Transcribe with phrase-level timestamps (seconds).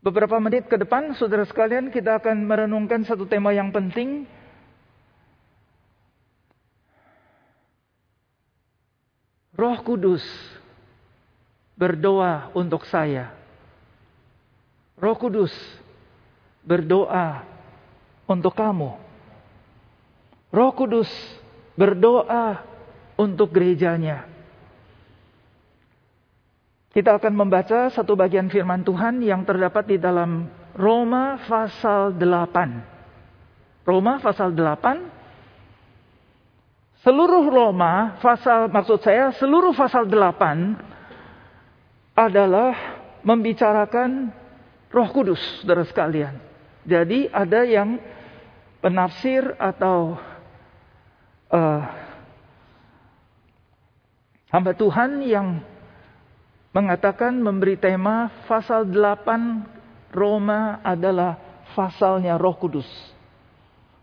[0.00, 4.24] Beberapa menit ke depan, saudara sekalian, kita akan merenungkan satu tema yang penting.
[9.52, 10.24] Roh Kudus
[11.76, 13.36] berdoa untuk saya.
[14.96, 15.52] Roh Kudus
[16.64, 17.44] berdoa
[18.24, 18.96] untuk kamu.
[20.48, 21.12] Roh Kudus
[21.76, 22.64] berdoa
[23.20, 24.24] untuk gerejanya.
[26.90, 33.86] Kita akan membaca satu bagian firman Tuhan yang terdapat di dalam Roma pasal 8.
[33.86, 35.20] Roma pasal 8
[37.00, 40.76] Seluruh Roma pasal maksud saya seluruh pasal 8
[42.12, 42.76] adalah
[43.24, 44.28] membicarakan
[44.92, 46.36] Roh Kudus Saudara sekalian.
[46.84, 47.96] Jadi ada yang
[48.84, 50.20] penafsir atau
[51.48, 51.82] uh,
[54.52, 55.62] hamba Tuhan yang
[56.70, 61.38] mengatakan memberi tema pasal 8 Roma adalah
[61.74, 62.86] pasalnya Roh Kudus.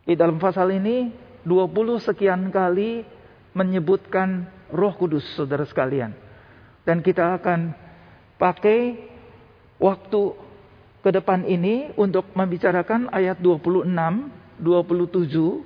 [0.08, 1.12] Di dalam pasal ini
[1.44, 3.04] 20 sekian kali
[3.56, 6.14] menyebutkan Roh Kudus Saudara sekalian.
[6.88, 7.76] Dan kita akan
[8.40, 8.96] pakai
[9.80, 10.34] waktu
[11.04, 13.88] ke depan ini untuk membicarakan ayat 26,
[14.60, 15.64] 27,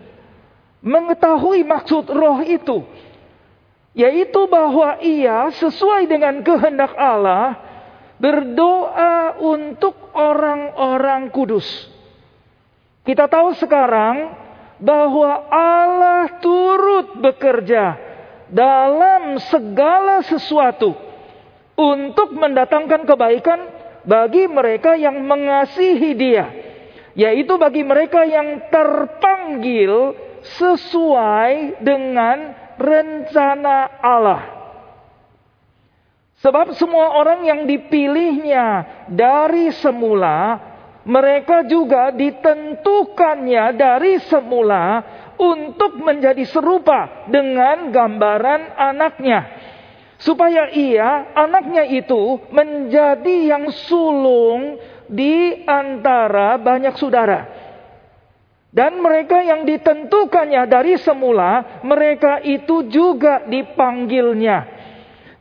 [0.79, 2.87] mengetahui maksud roh itu.
[3.99, 7.59] Yaitu bahwa ia sesuai dengan kehendak Allah
[8.23, 11.67] berdoa untuk orang-orang kudus.
[13.03, 14.31] Kita tahu sekarang
[14.79, 17.99] bahwa Allah turut bekerja
[18.47, 20.95] dalam segala sesuatu
[21.75, 23.61] untuk mendatangkan kebaikan
[24.07, 26.70] bagi mereka yang mengasihi Dia
[27.15, 30.15] yaitu bagi mereka yang terpanggil
[30.59, 34.43] sesuai dengan rencana Allah.
[36.41, 40.57] Sebab semua orang yang dipilihnya dari semula,
[41.05, 45.05] mereka juga ditentukannya dari semula
[45.37, 49.41] untuk menjadi serupa dengan gambaran anaknya.
[50.21, 54.77] Supaya ia, anaknya itu, menjadi yang sulung
[55.11, 57.59] di antara banyak saudara.
[58.71, 64.79] Dan mereka yang ditentukannya dari semula, mereka itu juga dipanggilnya.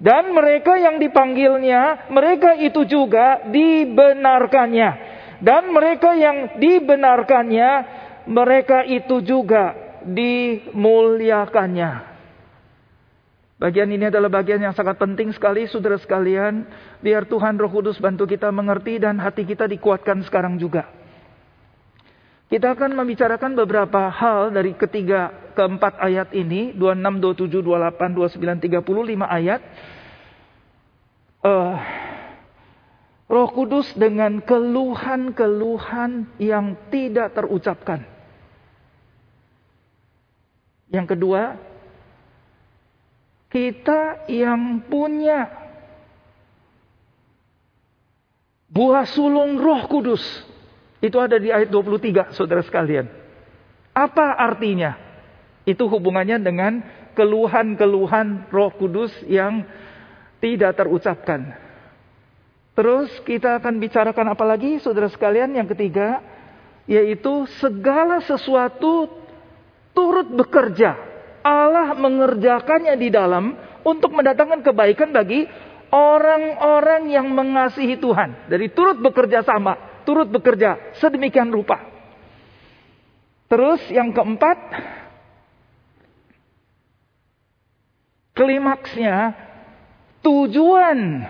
[0.02, 5.22] Dan mereka yang dipanggilnya, mereka itu juga dibenarkannya.
[5.46, 7.72] Dan mereka yang dibenarkannya,
[8.26, 12.09] mereka itu juga dimuliakannya.
[13.60, 16.64] Bagian ini adalah bagian yang sangat penting sekali saudara sekalian.
[17.04, 20.88] Biar Tuhan Roh Kudus bantu kita mengerti dan hati kita dikuatkan sekarang juga.
[22.48, 26.72] Kita akan membicarakan beberapa hal dari ketiga keempat ayat ini.
[26.72, 29.62] 26, 27, 28, 29, 30, 5 ayat.
[31.44, 31.76] Uh,
[33.28, 38.08] Roh Kudus dengan keluhan-keluhan yang tidak terucapkan.
[40.90, 41.69] Yang kedua,
[43.50, 45.50] kita yang punya
[48.70, 50.22] buah sulung roh kudus.
[51.02, 53.10] Itu ada di ayat 23 saudara sekalian.
[53.98, 54.96] Apa artinya?
[55.66, 56.86] Itu hubungannya dengan
[57.18, 59.66] keluhan-keluhan roh kudus yang
[60.40, 61.58] tidak terucapkan.
[62.78, 66.22] Terus kita akan bicarakan apa lagi saudara sekalian yang ketiga.
[66.90, 69.14] Yaitu segala sesuatu
[69.94, 71.09] turut bekerja
[71.42, 75.48] Allah mengerjakannya di dalam untuk mendatangkan kebaikan bagi
[75.90, 78.50] orang-orang yang mengasihi Tuhan.
[78.52, 81.82] Dari turut bekerja sama, turut bekerja sedemikian rupa.
[83.50, 84.58] Terus yang keempat,
[88.38, 89.34] klimaksnya
[90.22, 91.26] tujuan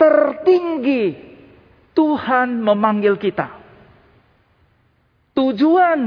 [0.00, 1.04] tertinggi
[1.92, 3.62] Tuhan memanggil kita.
[5.34, 6.00] Tujuan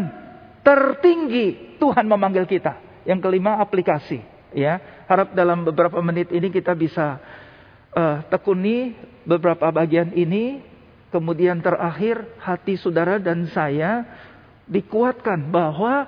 [0.63, 2.77] tertinggi Tuhan memanggil kita.
[3.07, 4.19] Yang kelima aplikasi.
[4.51, 7.19] Ya, harap dalam beberapa menit ini kita bisa
[7.93, 10.63] uh, tekuni beberapa bagian ini.
[11.07, 14.03] Kemudian terakhir hati saudara dan saya
[14.67, 16.03] dikuatkan bahwa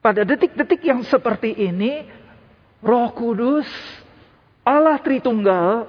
[0.00, 2.08] pada detik-detik yang seperti ini,
[2.80, 3.68] Roh Kudus,
[4.64, 5.88] Allah Tritunggal,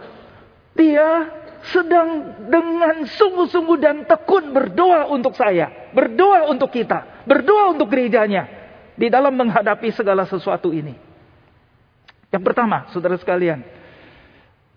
[0.76, 1.32] Dia
[1.74, 8.46] sedang dengan sungguh-sungguh dan tekun berdoa untuk saya, berdoa untuk kita, berdoa untuk gerejanya
[8.94, 10.94] di dalam menghadapi segala sesuatu ini.
[12.30, 13.64] Yang pertama, saudara sekalian,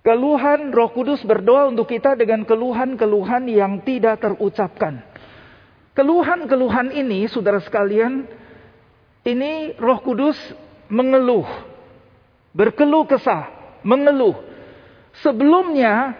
[0.06, 5.02] keluhan Roh Kudus berdoa untuk kita dengan keluhan-keluhan yang tidak terucapkan.
[5.98, 8.22] Keluhan-keluhan ini, saudara sekalian,
[9.26, 10.38] ini Roh Kudus
[10.86, 11.46] mengeluh,
[12.54, 13.50] berkeluh kesah,
[13.82, 14.38] mengeluh.
[15.18, 16.14] Sebelumnya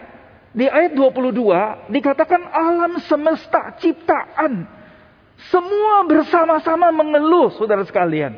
[0.49, 4.65] di ayat 22 dikatakan alam semesta ciptaan
[5.47, 8.35] semua bersama-sama mengeluh saudara sekalian.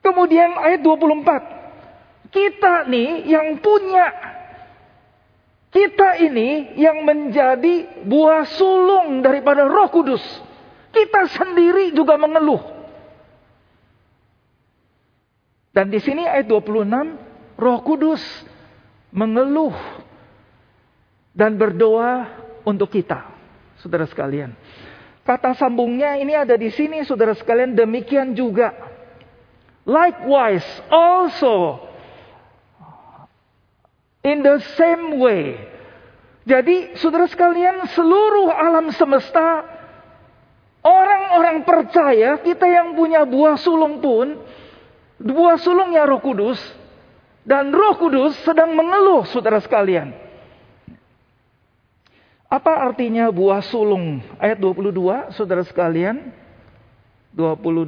[0.00, 4.06] Kemudian ayat 24 kita nih yang punya
[5.70, 10.24] kita ini yang menjadi buah sulung daripada Roh Kudus.
[10.88, 12.62] Kita sendiri juga mengeluh.
[15.76, 18.24] Dan di sini ayat 26, Roh Kudus
[19.12, 19.76] mengeluh
[21.36, 22.32] dan berdoa
[22.64, 23.28] untuk kita,
[23.84, 24.56] saudara sekalian.
[25.20, 27.76] Kata sambungnya ini ada di sini, saudara sekalian.
[27.76, 28.72] Demikian juga,
[29.84, 31.84] likewise, also,
[34.24, 35.60] in the same way.
[36.46, 39.76] Jadi, saudara sekalian, seluruh alam semesta
[40.86, 44.38] Orang-orang percaya, kita yang punya buah sulung pun,
[45.18, 46.62] buah sulungnya roh kudus,
[47.42, 50.14] dan roh kudus sedang mengeluh saudara sekalian.
[52.46, 54.22] Apa artinya buah sulung?
[54.38, 56.30] Ayat 22, saudara sekalian.
[57.34, 57.82] 22,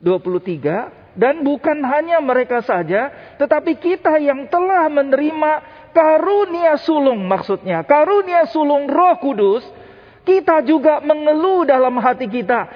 [0.00, 1.04] 23.
[1.14, 5.52] Dan bukan hanya mereka saja, tetapi kita yang telah menerima
[5.94, 7.86] karunia sulung maksudnya.
[7.86, 9.62] Karunia sulung roh kudus,
[10.26, 12.66] kita juga mengeluh dalam hati kita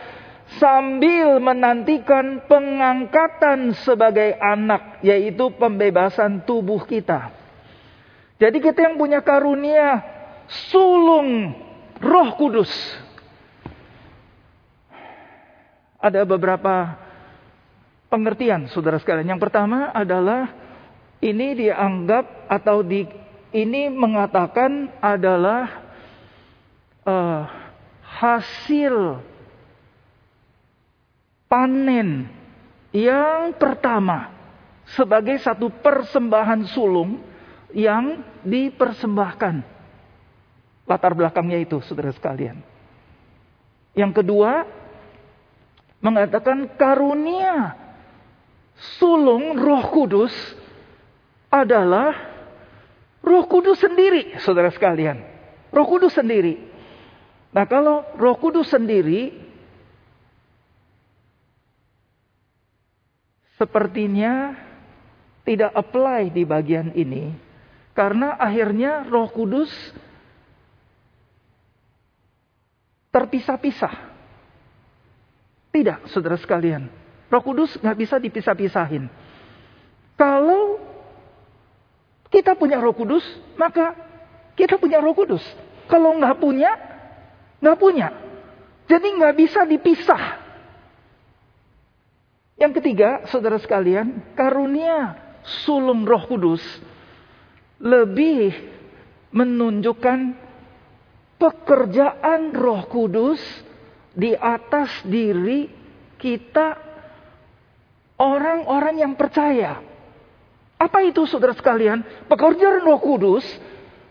[0.60, 7.34] sambil menantikan pengangkatan sebagai anak, yaitu pembebasan tubuh kita.
[8.38, 10.17] Jadi kita yang punya karunia
[10.48, 11.52] sulung
[12.00, 12.70] Roh Kudus.
[15.98, 16.94] Ada beberapa
[18.08, 19.36] pengertian saudara sekalian.
[19.36, 20.50] Yang pertama adalah
[21.20, 23.04] ini dianggap atau di
[23.50, 25.82] ini mengatakan adalah
[27.02, 27.42] uh,
[28.04, 29.24] hasil
[31.48, 32.28] panen
[32.92, 34.32] yang pertama
[34.96, 37.20] sebagai satu persembahan sulung
[37.72, 39.77] yang dipersembahkan.
[40.88, 42.64] Latar belakangnya itu, saudara sekalian.
[43.92, 44.64] Yang kedua,
[46.00, 47.76] mengatakan karunia
[48.96, 50.32] sulung Roh Kudus
[51.52, 52.16] adalah
[53.20, 55.20] Roh Kudus sendiri, saudara sekalian.
[55.68, 56.68] Roh Kudus sendiri.
[57.48, 59.32] Nah kalau roh kudus sendiri
[63.56, 64.52] sepertinya
[65.48, 67.32] tidak apply di bagian ini.
[67.96, 69.72] Karena akhirnya roh kudus
[73.18, 73.94] terpisah-pisah.
[75.74, 76.86] Tidak, saudara sekalian.
[77.28, 79.10] Roh kudus nggak bisa dipisah-pisahin.
[80.14, 80.78] Kalau
[82.30, 83.26] kita punya roh kudus,
[83.58, 83.92] maka
[84.54, 85.42] kita punya roh kudus.
[85.90, 86.72] Kalau nggak punya,
[87.58, 88.08] Nggak punya.
[88.88, 90.24] Jadi nggak bisa dipisah.
[92.58, 95.14] Yang ketiga, saudara sekalian, karunia
[95.62, 96.62] sulung roh kudus
[97.78, 98.50] lebih
[99.30, 100.34] menunjukkan
[101.38, 103.40] pekerjaan roh kudus
[104.12, 105.70] di atas diri
[106.18, 106.74] kita
[108.18, 109.78] orang-orang yang percaya.
[110.78, 112.26] Apa itu saudara sekalian?
[112.26, 113.46] Pekerjaan roh kudus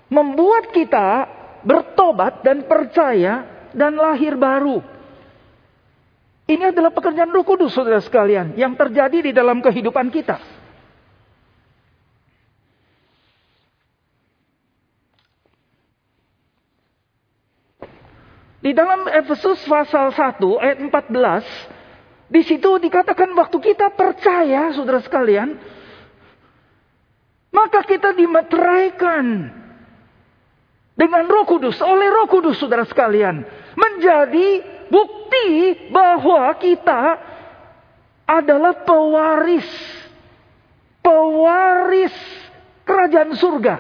[0.07, 1.27] membuat kita
[1.67, 3.43] bertobat dan percaya
[3.75, 4.79] dan lahir baru.
[6.48, 10.39] Ini adalah pekerjaan Roh Kudus, saudara sekalian, yang terjadi di dalam kehidupan kita.
[18.57, 25.55] Di dalam Efesus pasal 1 ayat 14, di situ dikatakan waktu kita percaya, saudara sekalian,
[27.53, 29.53] maka kita dimeteraikan
[30.97, 33.45] dengan Roh Kudus, oleh Roh Kudus Saudara sekalian,
[33.77, 34.49] menjadi
[34.89, 35.47] bukti
[35.93, 37.21] bahwa kita
[38.27, 39.69] adalah pewaris
[41.07, 42.15] pewaris
[42.83, 43.75] kerajaan surga.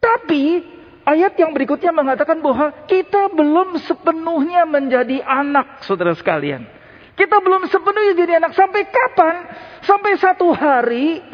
[0.00, 0.64] Tapi
[1.08, 6.68] ayat yang berikutnya mengatakan bahwa kita belum sepenuhnya menjadi anak, saudara sekalian.
[7.16, 8.52] Kita belum sepenuhnya jadi anak.
[8.54, 9.34] Sampai kapan?
[9.82, 11.24] Sampai satu hari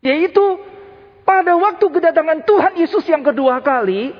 [0.00, 0.40] Yaitu
[1.28, 4.16] pada waktu kedatangan Tuhan Yesus yang kedua kali,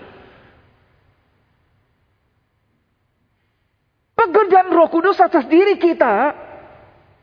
[4.12, 6.36] pekerjaan Roh Kudus atas diri kita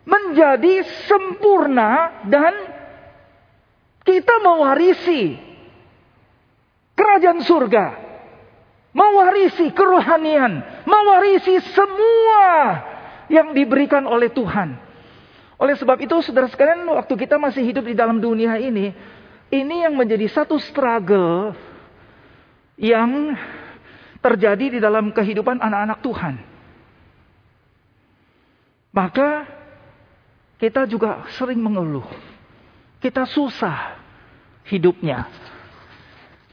[0.10, 2.77] menjadi sempurna dan
[4.08, 5.36] kita mewarisi
[6.96, 7.86] kerajaan surga,
[8.96, 12.48] mewarisi kerohanian, mewarisi semua
[13.28, 14.80] yang diberikan oleh Tuhan.
[15.60, 18.96] Oleh sebab itu, saudara sekalian, waktu kita masih hidup di dalam dunia ini,
[19.52, 21.52] ini yang menjadi satu struggle
[22.80, 23.36] yang
[24.24, 26.36] terjadi di dalam kehidupan anak-anak Tuhan.
[28.94, 29.30] Maka
[30.62, 32.06] kita juga sering mengeluh.
[32.98, 33.97] Kita susah
[34.68, 35.28] hidupnya.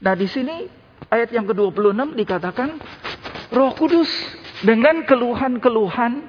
[0.01, 0.67] Nah, di sini
[1.11, 2.69] ayat yang ke-26 dikatakan
[3.53, 4.09] Roh Kudus
[4.63, 6.25] dengan keluhan-keluhan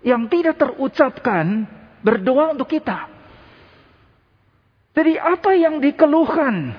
[0.00, 1.68] yang tidak terucapkan
[2.00, 3.10] berdoa untuk kita.
[4.90, 6.74] Jadi apa yang dikeluhkan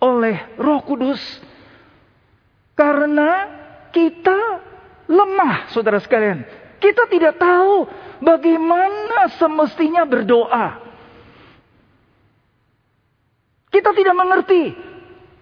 [0.00, 1.20] oleh Roh Kudus
[2.76, 3.30] karena
[3.90, 4.38] kita
[5.08, 6.44] lemah, saudara sekalian.
[6.76, 7.88] Kita tidak tahu
[8.20, 10.85] bagaimana semestinya berdoa.
[13.76, 14.72] Kita tidak mengerti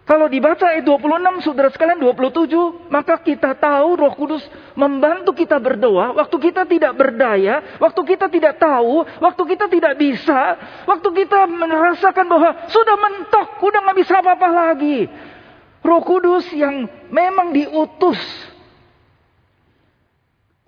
[0.05, 4.45] kalau dibaca ayat 26, saudara sekalian 27, maka kita tahu roh kudus
[4.77, 6.13] membantu kita berdoa.
[6.13, 12.27] Waktu kita tidak berdaya, waktu kita tidak tahu, waktu kita tidak bisa, waktu kita merasakan
[12.29, 15.09] bahwa sudah mentok, udah nggak bisa apa-apa lagi.
[15.81, 18.21] Roh kudus yang memang diutus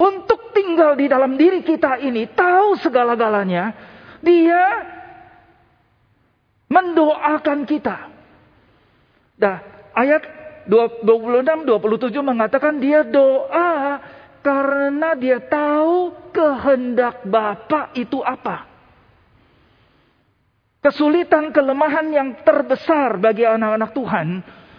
[0.00, 3.76] untuk tinggal di dalam diri kita ini, tahu segala-galanya,
[4.24, 4.64] dia
[6.66, 7.96] mendoakan kita.
[9.36, 9.56] Nah,
[9.94, 10.22] ayat
[10.66, 14.02] 26 27 mengatakan dia doa
[14.42, 18.66] karena dia tahu kehendak Bapa itu apa.
[20.82, 24.28] Kesulitan kelemahan yang terbesar bagi anak-anak Tuhan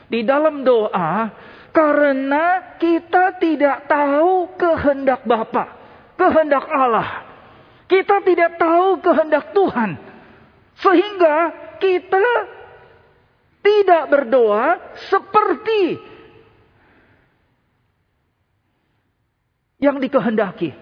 [0.08, 1.36] di dalam doa
[1.76, 5.76] karena kita tidak tahu kehendak Bapa,
[6.16, 7.28] kehendak Allah.
[7.88, 9.90] Kita tidak tahu kehendak Tuhan.
[10.80, 11.36] Sehingga
[11.78, 12.28] kita
[13.64, 15.98] tidak berdoa seperti
[19.78, 20.74] yang dikehendaki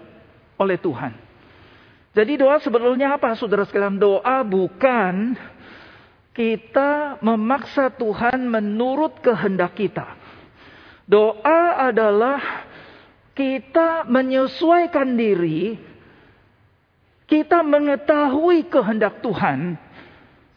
[0.55, 1.13] oleh Tuhan.
[2.15, 3.99] Jadi doa sebetulnya apa saudara sekalian?
[3.99, 5.35] Doa bukan
[6.31, 10.15] kita memaksa Tuhan menurut kehendak kita.
[11.05, 12.39] Doa adalah
[13.35, 15.75] kita menyesuaikan diri,
[17.27, 19.75] kita mengetahui kehendak Tuhan,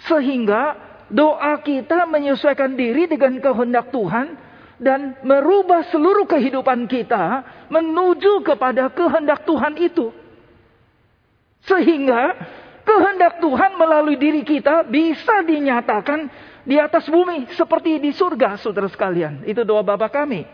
[0.07, 0.79] sehingga
[1.11, 4.37] doa kita menyesuaikan diri dengan kehendak Tuhan
[4.79, 10.15] dan merubah seluruh kehidupan kita menuju kepada kehendak Tuhan itu.
[11.67, 12.39] Sehingga
[12.87, 16.31] kehendak Tuhan melalui diri kita bisa dinyatakan
[16.63, 19.43] di atas bumi seperti di surga, saudara sekalian.
[19.45, 20.47] Itu doa Bapa kami.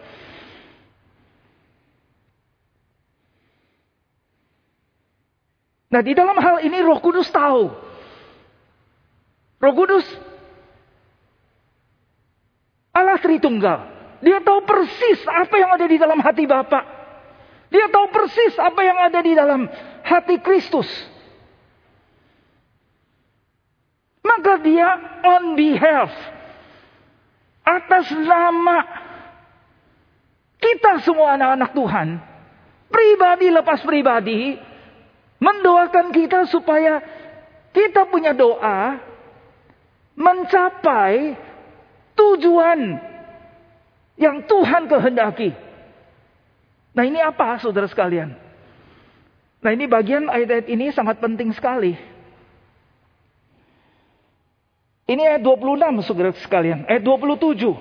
[5.95, 7.84] Nah, di dalam hal ini Roh Kudus tahu.
[9.65, 10.05] Roh Kudus
[12.93, 13.81] Allah Tritunggal.
[14.21, 16.85] Dia tahu persis apa yang ada di dalam hati Bapak.
[17.73, 19.67] Dia tahu persis apa yang ada di dalam
[20.07, 20.87] hati Kristus.
[24.25, 24.89] Maka dia
[25.27, 26.13] on behalf
[27.65, 28.79] atas nama
[30.63, 32.09] kita semua anak-anak Tuhan,
[32.89, 34.57] pribadi lepas pribadi,
[35.43, 37.05] mendoakan kita supaya
[37.75, 39.13] kita punya doa
[40.15, 41.35] mencapai
[42.15, 42.99] tujuan
[44.15, 45.51] yang Tuhan kehendaki.
[46.95, 48.31] Nah ini apa saudara sekalian?
[49.59, 51.99] Nah ini bagian ayat-ayat ini sangat penting sekali.
[55.05, 56.89] Ini ayat 26 saudara sekalian.
[56.89, 57.77] Ayat 27.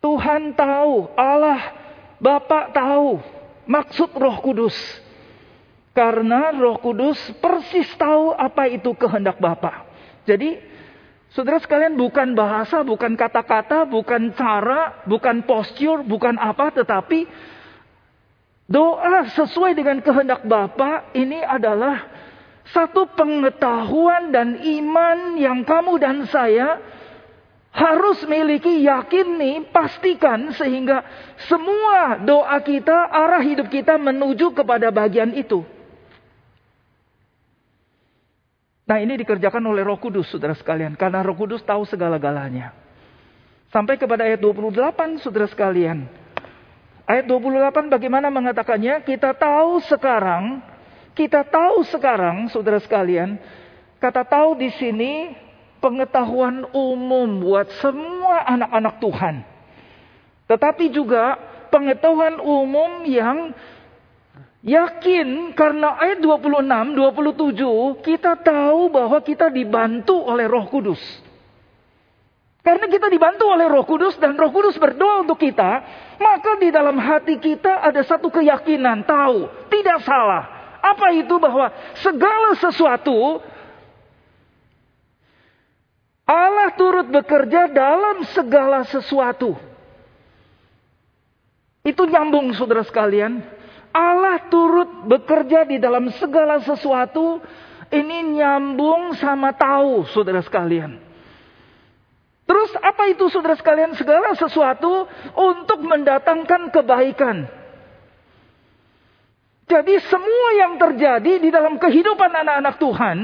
[0.00, 1.60] Tuhan tahu, Allah
[2.20, 3.20] Bapak tahu
[3.68, 4.76] maksud roh kudus.
[5.92, 9.83] Karena roh kudus persis tahu apa itu kehendak Bapak.
[10.24, 10.74] Jadi
[11.34, 17.26] Saudara sekalian bukan bahasa, bukan kata-kata, bukan cara, bukan postur, bukan apa, tetapi
[18.70, 22.06] doa sesuai dengan kehendak Bapa ini adalah
[22.70, 26.78] satu pengetahuan dan iman yang kamu dan saya
[27.74, 31.02] harus miliki, yakini, pastikan sehingga
[31.50, 35.66] semua doa kita, arah hidup kita menuju kepada bagian itu.
[38.84, 40.92] Nah ini dikerjakan oleh roh kudus saudara sekalian.
[40.96, 42.76] Karena roh kudus tahu segala-galanya.
[43.72, 46.04] Sampai kepada ayat 28 saudara sekalian.
[47.08, 49.00] Ayat 28 bagaimana mengatakannya?
[49.08, 50.60] Kita tahu sekarang.
[51.16, 53.40] Kita tahu sekarang saudara sekalian.
[54.00, 55.32] Kata tahu di sini
[55.80, 59.34] pengetahuan umum buat semua anak-anak Tuhan.
[60.44, 61.40] Tetapi juga
[61.72, 63.52] pengetahuan umum yang
[64.64, 71.00] yakin karena ayat 26, 27 kita tahu bahwa kita dibantu oleh Roh Kudus.
[72.64, 75.84] Karena kita dibantu oleh Roh Kudus dan Roh Kudus berdoa untuk kita,
[76.16, 80.48] maka di dalam hati kita ada satu keyakinan, tahu, tidak salah.
[80.80, 81.68] Apa itu bahwa
[82.00, 83.44] segala sesuatu
[86.24, 89.60] Allah turut bekerja dalam segala sesuatu.
[91.84, 93.44] Itu nyambung saudara sekalian.
[93.94, 97.38] Allah turut bekerja di dalam segala sesuatu.
[97.94, 100.98] Ini nyambung sama tahu saudara sekalian.
[102.42, 103.94] Terus apa itu saudara sekalian?
[103.94, 105.06] Segala sesuatu
[105.38, 107.46] untuk mendatangkan kebaikan.
[109.70, 113.16] Jadi semua yang terjadi di dalam kehidupan anak-anak Tuhan.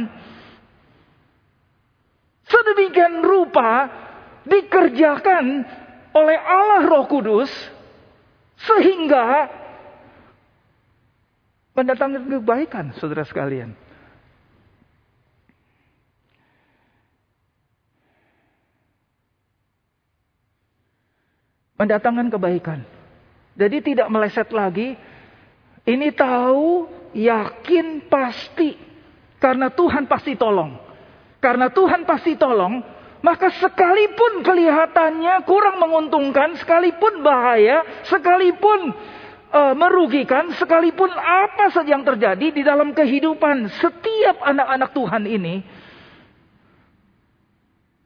[2.47, 3.91] Sedemikian rupa
[4.47, 5.67] dikerjakan
[6.15, 7.51] oleh Allah Roh Kudus.
[8.61, 9.60] Sehingga
[11.81, 13.73] mendatangkan kebaikan saudara sekalian.
[21.81, 22.85] mendatangkan kebaikan.
[23.57, 24.93] Jadi tidak meleset lagi.
[25.89, 26.85] Ini tahu,
[27.17, 28.77] yakin, pasti.
[29.41, 30.77] Karena Tuhan pasti tolong.
[31.41, 32.85] Karena Tuhan pasti tolong,
[33.25, 38.93] maka sekalipun kelihatannya kurang menguntungkan, sekalipun bahaya, sekalipun
[39.51, 45.55] uh, merugikan, sekalipun apa saja yang terjadi di dalam kehidupan setiap anak-anak Tuhan ini,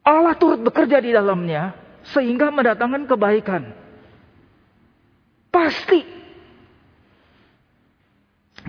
[0.05, 1.73] Allah turut bekerja di dalamnya
[2.13, 3.63] sehingga mendatangkan kebaikan.
[5.49, 6.01] Pasti.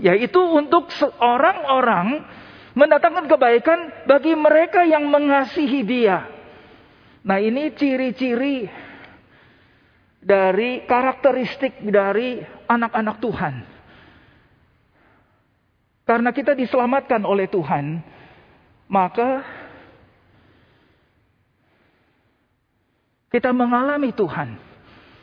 [0.01, 2.25] Yaitu untuk orang-orang
[2.77, 6.29] mendatangkan kebaikan bagi mereka yang mengasihi dia.
[7.25, 8.69] Nah ini ciri-ciri
[10.21, 13.55] dari karakteristik dari anak-anak Tuhan.
[16.07, 17.99] Karena kita diselamatkan oleh Tuhan,
[18.87, 19.43] maka
[23.37, 24.57] Kita mengalami Tuhan.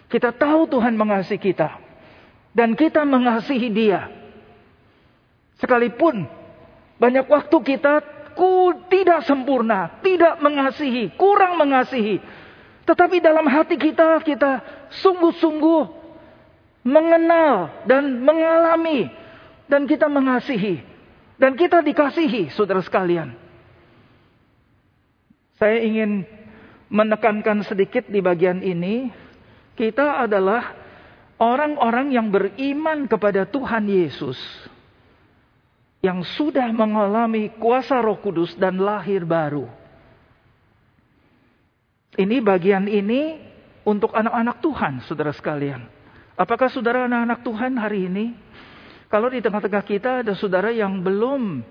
[0.05, 1.81] Kita tahu Tuhan mengasihi kita.
[2.53, 4.05] Dan kita mengasihi dia.
[5.57, 6.27] Sekalipun
[7.01, 8.05] banyak waktu kita
[8.37, 12.21] ku tidak sempurna, tidak mengasihi, kurang mengasihi.
[12.85, 14.61] Tetapi dalam hati kita, kita
[15.01, 16.02] sungguh-sungguh
[16.83, 19.09] mengenal dan mengalami.
[19.67, 20.83] Dan kita mengasihi.
[21.39, 23.33] Dan kita dikasihi, saudara sekalian.
[25.57, 26.27] Saya ingin
[26.91, 29.09] menekankan sedikit di bagian ini,
[29.73, 30.77] kita adalah
[31.41, 34.37] orang-orang yang beriman kepada Tuhan Yesus.
[36.03, 39.65] Yang sudah mengalami kuasa roh kudus dan lahir baru.
[42.13, 43.39] Ini bagian ini
[43.87, 46.02] untuk anak-anak Tuhan, saudara sekalian.
[46.33, 48.25] Apakah saudara anak-anak Tuhan hari ini?
[49.05, 51.61] Kalau di tengah-tengah kita ada saudara yang belum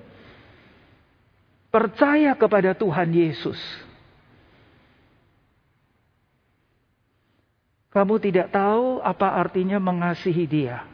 [1.75, 3.59] percaya kepada Tuhan Yesus.
[7.91, 10.87] Kamu tidak tahu apa artinya mengasihi dia.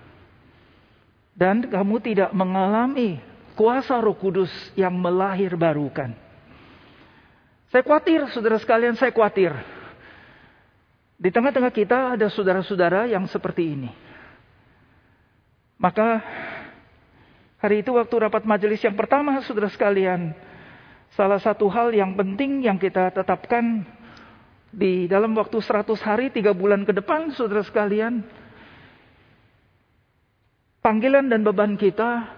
[1.36, 3.22] Dan kamu tidak mengalami
[3.54, 6.10] kuasa roh kudus yang melahir barukan.
[7.68, 9.52] Saya khawatir, saudara sekalian, saya khawatir.
[11.18, 13.90] Di tengah-tengah kita ada saudara-saudara yang seperti ini.
[15.74, 16.22] Maka
[17.58, 20.30] hari itu waktu rapat majelis yang pertama, saudara sekalian,
[21.18, 23.82] salah satu hal yang penting yang kita tetapkan
[24.70, 28.22] di dalam waktu 100 hari, 3 bulan ke depan, saudara sekalian,
[30.78, 32.30] panggilan dan beban kita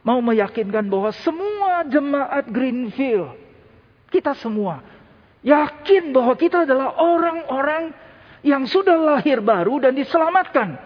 [0.00, 3.36] mau meyakinkan bahwa semua jemaat Greenfield,
[4.08, 4.80] kita semua,
[5.44, 8.01] yakin bahwa kita adalah orang-orang
[8.42, 10.78] yang sudah lahir baru dan diselamatkan.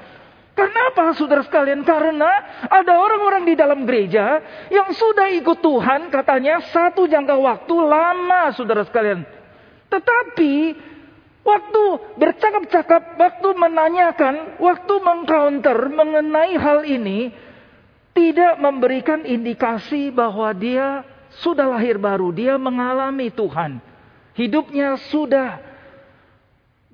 [0.56, 1.84] Kenapa saudara sekalian?
[1.84, 4.40] Karena ada orang-orang di dalam gereja
[4.72, 9.20] yang sudah ikut Tuhan katanya satu jangka waktu lama saudara sekalian.
[9.92, 10.54] Tetapi
[11.44, 11.82] waktu
[12.16, 17.36] bercakap-cakap, waktu menanyakan, waktu mengcounter mengenai hal ini,
[18.16, 21.04] tidak memberikan indikasi bahwa dia
[21.44, 23.76] sudah lahir baru, dia mengalami Tuhan.
[24.32, 25.60] Hidupnya sudah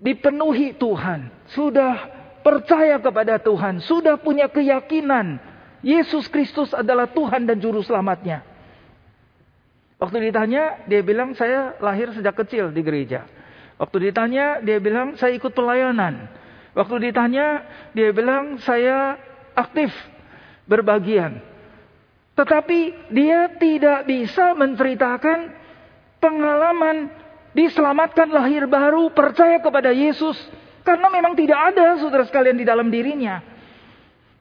[0.02, 1.94] dipenuhi Tuhan, sudah
[2.42, 5.38] percaya kepada Tuhan, sudah punya keyakinan
[5.82, 8.42] Yesus Kristus adalah Tuhan dan Juru Selamatnya.
[10.02, 13.22] Waktu ditanya, dia bilang saya lahir sejak kecil di gereja.
[13.78, 16.26] Waktu ditanya, dia bilang saya ikut pelayanan.
[16.74, 17.62] Waktu ditanya,
[17.94, 19.14] dia bilang saya
[19.54, 19.94] aktif
[20.66, 21.38] berbagian.
[22.34, 25.54] Tetapi dia tidak bisa menceritakan
[26.18, 27.10] pengalaman
[27.52, 30.36] diselamatkan lahir baru, percaya kepada Yesus.
[30.82, 33.38] Karena memang tidak ada saudara sekalian di dalam dirinya.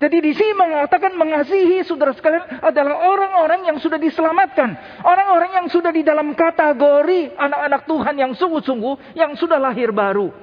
[0.01, 4.73] Jadi di sini mengatakan mengasihi saudara sekalian adalah orang-orang yang sudah diselamatkan.
[5.05, 10.33] Orang-orang yang sudah di dalam kategori anak-anak Tuhan yang sungguh-sungguh, yang sudah lahir baru.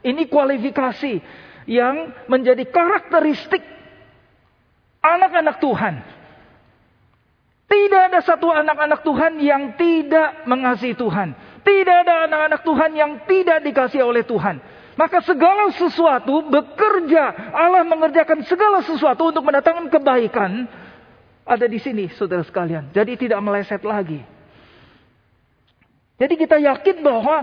[0.00, 1.20] Ini kualifikasi
[1.68, 3.60] yang menjadi karakteristik
[5.04, 5.94] anak-anak Tuhan.
[7.68, 11.36] Tidak ada satu anak-anak Tuhan yang tidak mengasihi Tuhan.
[11.62, 14.58] Tidak ada anak-anak Tuhan yang tidak dikasih oleh Tuhan.
[14.92, 20.68] Maka segala sesuatu bekerja, Allah mengerjakan segala sesuatu untuk mendatangkan kebaikan.
[21.42, 22.92] Ada di sini saudara sekalian.
[22.92, 24.20] Jadi tidak meleset lagi.
[26.20, 27.42] Jadi kita yakin bahwa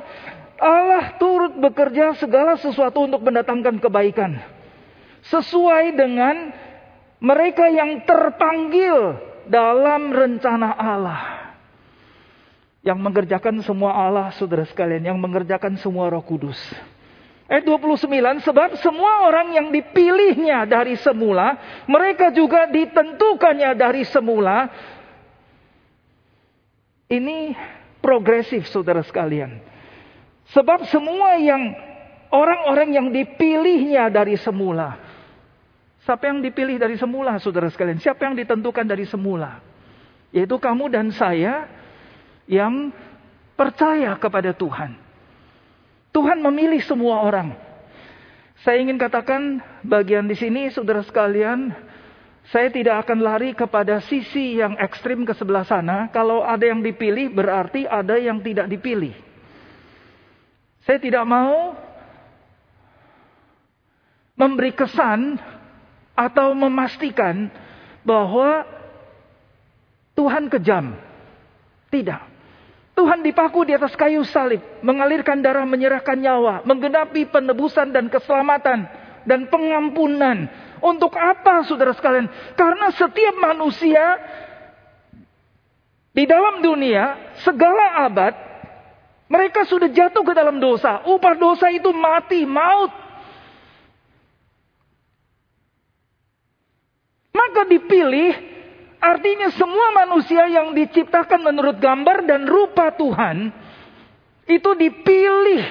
[0.59, 4.39] Allah turut bekerja segala sesuatu untuk mendatangkan kebaikan.
[5.27, 6.51] Sesuai dengan
[7.19, 9.19] mereka yang terpanggil
[9.51, 11.48] dalam rencana Allah.
[12.79, 15.03] Yang mengerjakan semua Allah, saudara sekalian.
[15.03, 16.57] Yang mengerjakan semua roh kudus.
[17.49, 21.57] Ayat 29, sebab semua orang yang dipilihnya dari semula,
[21.89, 24.69] mereka juga ditentukannya dari semula.
[27.09, 27.57] Ini
[28.05, 29.65] progresif saudara sekalian.
[30.53, 31.73] Sebab semua yang
[32.29, 35.01] orang-orang yang dipilihnya dari semula.
[36.05, 37.97] Siapa yang dipilih dari semula saudara sekalian?
[37.97, 39.61] Siapa yang ditentukan dari semula?
[40.29, 41.65] Yaitu kamu dan saya
[42.49, 42.89] yang
[43.53, 44.97] percaya kepada Tuhan.
[46.09, 47.53] Tuhan memilih semua orang.
[48.65, 51.69] Saya ingin katakan bagian di sini saudara sekalian,
[52.49, 56.09] saya tidak akan lari kepada sisi yang ekstrim ke sebelah sana.
[56.09, 59.13] Kalau ada yang dipilih berarti ada yang tidak dipilih.
[60.81, 61.77] Saya tidak mau
[64.33, 65.37] memberi kesan
[66.17, 67.53] atau memastikan
[68.01, 68.65] bahwa
[70.17, 70.97] Tuhan kejam.
[71.93, 72.38] Tidak.
[72.99, 78.83] Tuhan dipaku di atas kayu salib, mengalirkan darah, menyerahkan nyawa, menggenapi penebusan dan keselamatan
[79.23, 80.51] dan pengampunan.
[80.83, 82.27] Untuk apa saudara sekalian?
[82.59, 84.19] Karena setiap manusia
[86.11, 88.35] di dalam dunia, segala abad,
[89.31, 90.99] mereka sudah jatuh ke dalam dosa.
[91.07, 92.91] Upah dosa itu mati, maut.
[97.31, 98.58] Maka dipilih
[98.99, 103.47] Artinya semua manusia yang diciptakan menurut gambar dan rupa Tuhan
[104.43, 105.63] itu dipilih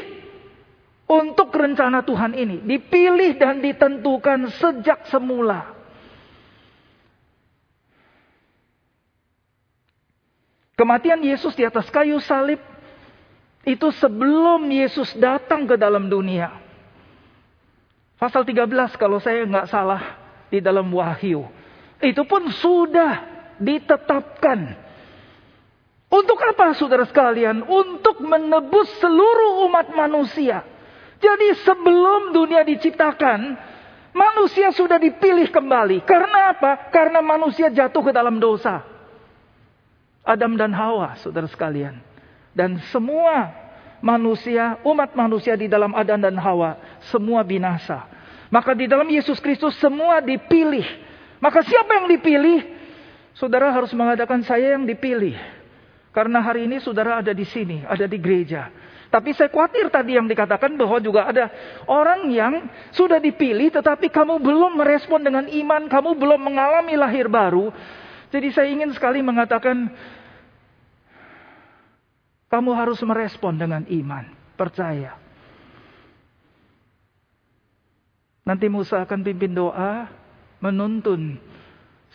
[1.09, 5.77] untuk rencana Tuhan ini, dipilih dan ditentukan sejak semula.
[10.79, 12.63] Kematian Yesus di atas kayu salib
[13.67, 16.55] itu sebelum Yesus datang ke dalam dunia.
[18.17, 20.17] Pasal 13 kalau saya nggak salah
[20.49, 21.58] di dalam Wahyu.
[21.99, 23.27] Itu pun sudah
[23.59, 24.89] ditetapkan.
[26.09, 27.67] Untuk apa saudara sekalian?
[27.67, 30.65] Untuk menebus seluruh umat manusia.
[31.19, 33.59] Jadi sebelum dunia diciptakan,
[34.15, 36.07] manusia sudah dipilih kembali.
[36.07, 36.89] Karena apa?
[36.95, 38.87] Karena manusia jatuh ke dalam dosa.
[40.23, 41.99] Adam dan Hawa, saudara sekalian.
[42.55, 43.51] Dan semua
[43.99, 46.79] manusia, umat manusia di dalam Adam dan Hawa,
[47.11, 48.07] semua binasa.
[48.49, 50.85] Maka di dalam Yesus Kristus semua dipilih
[51.39, 52.61] maka siapa yang dipilih?
[53.39, 55.39] Saudara harus mengatakan saya yang dipilih.
[56.11, 58.67] Karena hari ini saudara ada di sini, ada di gereja.
[59.09, 61.49] Tapi saya khawatir tadi yang dikatakan bahwa juga ada
[61.89, 67.73] orang yang sudah dipilih tetapi kamu belum merespon dengan iman, kamu belum mengalami lahir baru.
[68.29, 69.89] Jadi saya ingin sekali mengatakan
[72.53, 74.29] kamu harus merespon dengan iman,
[74.61, 75.17] percaya.
[78.45, 80.09] Nanti Musa akan pimpin doa,
[80.59, 81.39] menuntun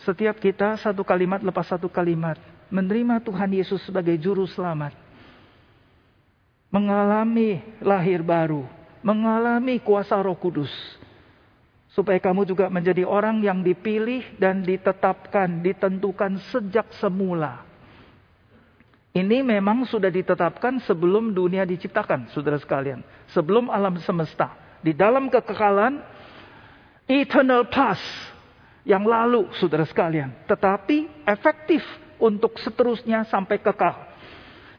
[0.04, 2.36] setiap kita satu kalimat lepas satu kalimat
[2.74, 4.98] menerima Tuhan Yesus sebagai juru selamat.
[6.74, 8.66] Mengalami lahir baru,
[9.06, 10.74] mengalami kuasa Roh Kudus.
[11.94, 17.62] Supaya kamu juga menjadi orang yang dipilih dan ditetapkan, ditentukan sejak semula.
[19.14, 23.06] Ini memang sudah ditetapkan sebelum dunia diciptakan, saudara sekalian.
[23.30, 24.58] Sebelum alam semesta.
[24.82, 26.02] Di dalam kekekalan,
[27.06, 28.02] eternal past,
[28.84, 30.32] yang lalu, saudara sekalian.
[30.48, 31.84] Tetapi efektif
[32.20, 33.96] untuk seterusnya sampai kekal.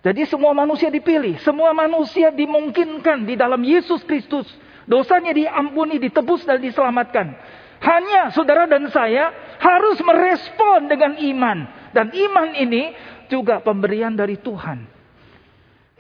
[0.05, 4.45] Jadi semua manusia dipilih, semua manusia dimungkinkan di dalam Yesus Kristus.
[4.85, 7.33] Dosanya diampuni, ditebus dan diselamatkan.
[7.81, 11.59] Hanya saudara dan saya harus merespon dengan iman.
[11.97, 12.93] Dan iman ini
[13.33, 14.85] juga pemberian dari Tuhan.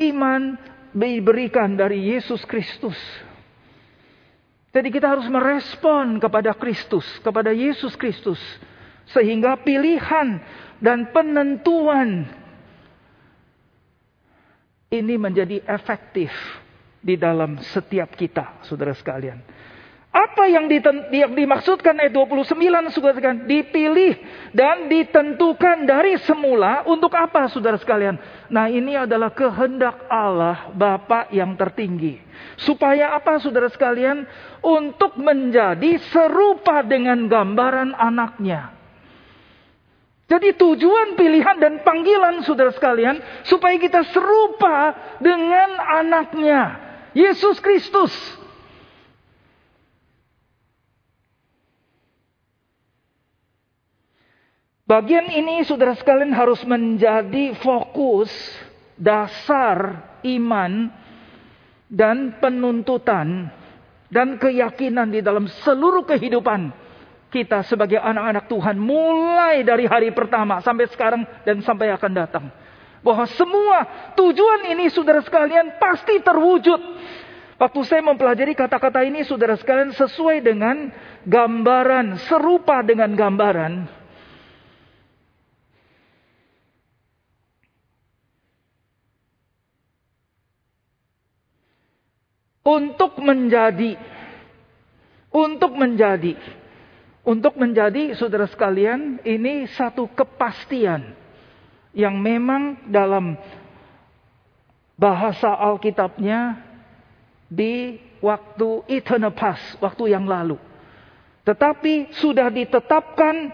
[0.04, 0.60] Iman
[0.92, 2.96] diberikan dari Yesus Kristus.
[4.74, 8.42] Jadi kita harus merespon kepada Kristus, kepada Yesus Kristus.
[9.06, 10.42] Sehingga pilihan
[10.82, 12.26] dan penentuan
[14.90, 16.34] ini menjadi efektif
[16.98, 19.38] di dalam setiap kita, saudara sekalian.
[20.14, 20.70] Apa yang,
[21.10, 22.54] yang dimaksudkan ayat 29
[22.94, 23.50] saudara sekalian?
[23.50, 24.14] Dipilih
[24.54, 28.14] dan ditentukan dari semula untuk apa saudara sekalian?
[28.46, 32.22] Nah ini adalah kehendak Allah Bapa yang tertinggi.
[32.62, 34.22] Supaya apa saudara sekalian?
[34.62, 38.70] Untuk menjadi serupa dengan gambaran anaknya.
[40.30, 43.18] Jadi tujuan pilihan dan panggilan saudara sekalian.
[43.50, 46.62] Supaya kita serupa dengan anaknya.
[47.18, 48.14] Yesus Kristus.
[54.84, 58.28] Bagian ini saudara sekalian harus menjadi fokus
[59.00, 60.92] dasar iman
[61.88, 63.48] dan penuntutan
[64.12, 66.68] dan keyakinan di dalam seluruh kehidupan
[67.32, 72.44] kita sebagai anak-anak Tuhan mulai dari hari pertama sampai sekarang dan sampai akan datang.
[73.00, 76.80] Bahwa semua tujuan ini saudara sekalian pasti terwujud.
[77.56, 80.92] Waktu saya mempelajari kata-kata ini saudara sekalian sesuai dengan
[81.24, 84.03] gambaran, serupa dengan gambaran
[92.64, 93.94] untuk menjadi
[95.28, 96.34] untuk menjadi
[97.24, 101.12] untuk menjadi saudara sekalian ini satu kepastian
[101.94, 103.38] yang memang dalam
[104.98, 106.58] bahasa Alkitabnya
[107.50, 110.58] di waktu eternal past, waktu yang lalu.
[111.44, 113.52] Tetapi sudah ditetapkan,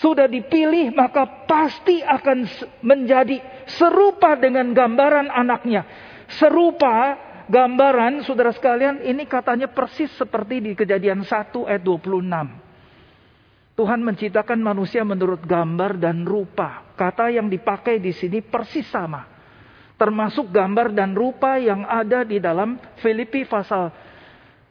[0.00, 2.48] sudah dipilih, maka pasti akan
[2.80, 5.84] menjadi serupa dengan gambaran anaknya.
[6.40, 12.70] Serupa gambaran saudara sekalian ini katanya persis seperti di kejadian 1 ayat 26.
[13.74, 16.94] Tuhan menciptakan manusia menurut gambar dan rupa.
[16.94, 19.26] Kata yang dipakai di sini persis sama.
[19.98, 23.90] Termasuk gambar dan rupa yang ada di dalam Filipi pasal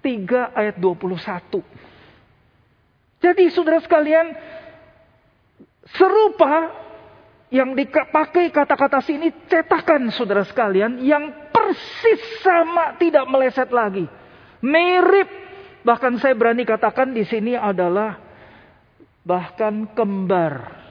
[0.02, 1.62] 3 ayat 21.
[3.20, 4.32] Jadi saudara sekalian,
[5.92, 6.72] serupa
[7.50, 14.10] yang dipakai kata-kata sini cetakan saudara sekalian yang persis sama, tidak meleset lagi.
[14.66, 15.30] Mirip,
[15.86, 18.18] bahkan saya berani katakan di sini adalah
[19.22, 20.82] bahkan kembar.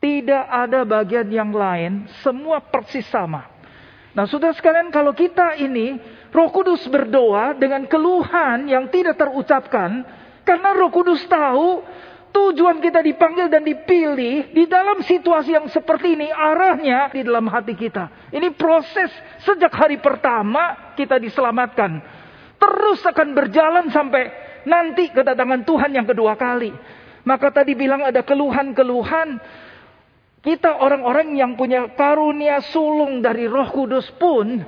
[0.00, 3.44] Tidak ada bagian yang lain, semua persis sama.
[4.16, 6.00] Nah, sudah sekalian kalau kita ini
[6.32, 10.04] Roh Kudus berdoa dengan keluhan yang tidak terucapkan
[10.44, 11.84] karena Roh Kudus tahu
[12.34, 17.78] Tujuan kita dipanggil dan dipilih di dalam situasi yang seperti ini arahnya di dalam hati
[17.78, 18.10] kita.
[18.34, 19.06] Ini proses
[19.46, 22.02] sejak hari pertama kita diselamatkan.
[22.58, 24.34] Terus akan berjalan sampai
[24.66, 26.74] nanti kedatangan Tuhan yang kedua kali.
[27.22, 29.38] Maka tadi bilang ada keluhan-keluhan.
[30.42, 34.58] Kita orang-orang yang punya karunia sulung dari roh kudus pun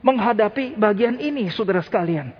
[0.00, 2.39] menghadapi bagian ini saudara sekalian.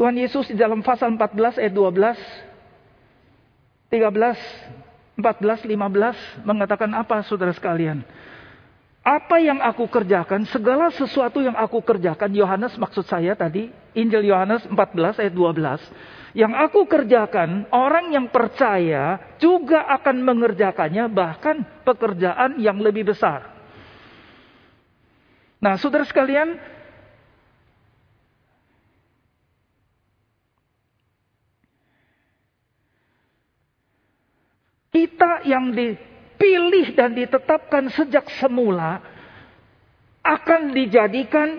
[0.00, 2.16] Tuhan Yesus di dalam pasal 14 ayat 12,
[3.92, 8.00] 13, 14, 15 mengatakan apa saudara sekalian?
[9.04, 14.64] Apa yang aku kerjakan, segala sesuatu yang aku kerjakan, Yohanes maksud saya tadi, Injil Yohanes
[14.72, 16.32] 14 ayat 12.
[16.32, 23.52] Yang aku kerjakan, orang yang percaya juga akan mengerjakannya, bahkan pekerjaan yang lebih besar.
[25.60, 26.56] Nah saudara sekalian,
[35.00, 39.00] Kita yang dipilih dan ditetapkan sejak semula
[40.20, 41.56] akan dijadikan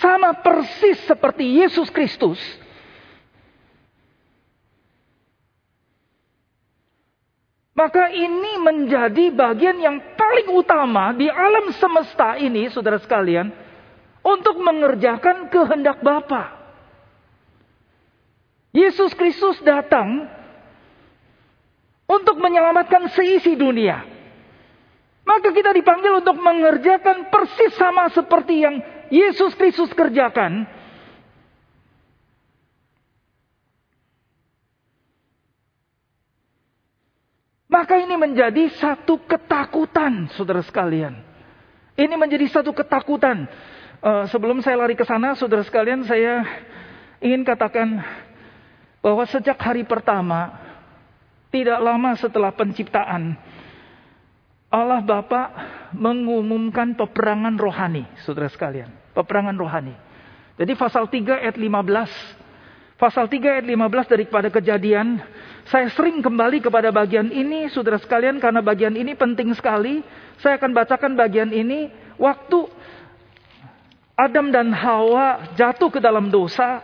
[0.00, 2.40] sama persis seperti Yesus Kristus.
[7.76, 13.52] Maka ini menjadi bagian yang paling utama di alam semesta ini, saudara sekalian,
[14.24, 16.56] untuk mengerjakan kehendak Bapa.
[18.72, 20.24] Yesus Kristus datang
[22.06, 24.06] untuk menyelamatkan seisi dunia.
[25.26, 28.78] Maka kita dipanggil untuk mengerjakan persis sama seperti yang
[29.10, 30.70] Yesus Kristus kerjakan.
[37.66, 41.18] Maka ini menjadi satu ketakutan, saudara sekalian.
[41.98, 43.50] Ini menjadi satu ketakutan.
[43.98, 46.46] Uh, sebelum saya lari ke sana, saudara sekalian, saya
[47.18, 47.98] ingin katakan
[49.02, 50.65] bahwa sejak hari pertama
[51.50, 53.38] tidak lama setelah penciptaan,
[54.66, 55.42] Allah Bapa
[55.94, 58.90] mengumumkan peperangan rohani, saudara sekalian.
[59.14, 59.94] Peperangan rohani.
[60.58, 62.98] Jadi pasal 3 ayat 15.
[63.00, 65.22] Pasal 3 ayat 15 daripada kejadian.
[65.68, 70.02] Saya sering kembali kepada bagian ini, saudara sekalian, karena bagian ini penting sekali.
[70.42, 71.88] Saya akan bacakan bagian ini.
[72.16, 72.68] Waktu
[74.16, 76.80] Adam dan Hawa jatuh ke dalam dosa,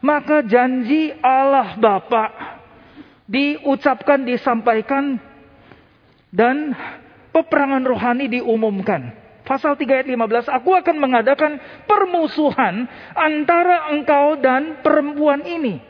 [0.00, 2.51] maka janji Allah Bapa
[3.32, 5.16] diucapkan, disampaikan,
[6.28, 6.76] dan
[7.32, 9.16] peperangan rohani diumumkan.
[9.42, 15.80] Pasal 3 ayat 15, aku akan mengadakan permusuhan antara engkau dan perempuan ini.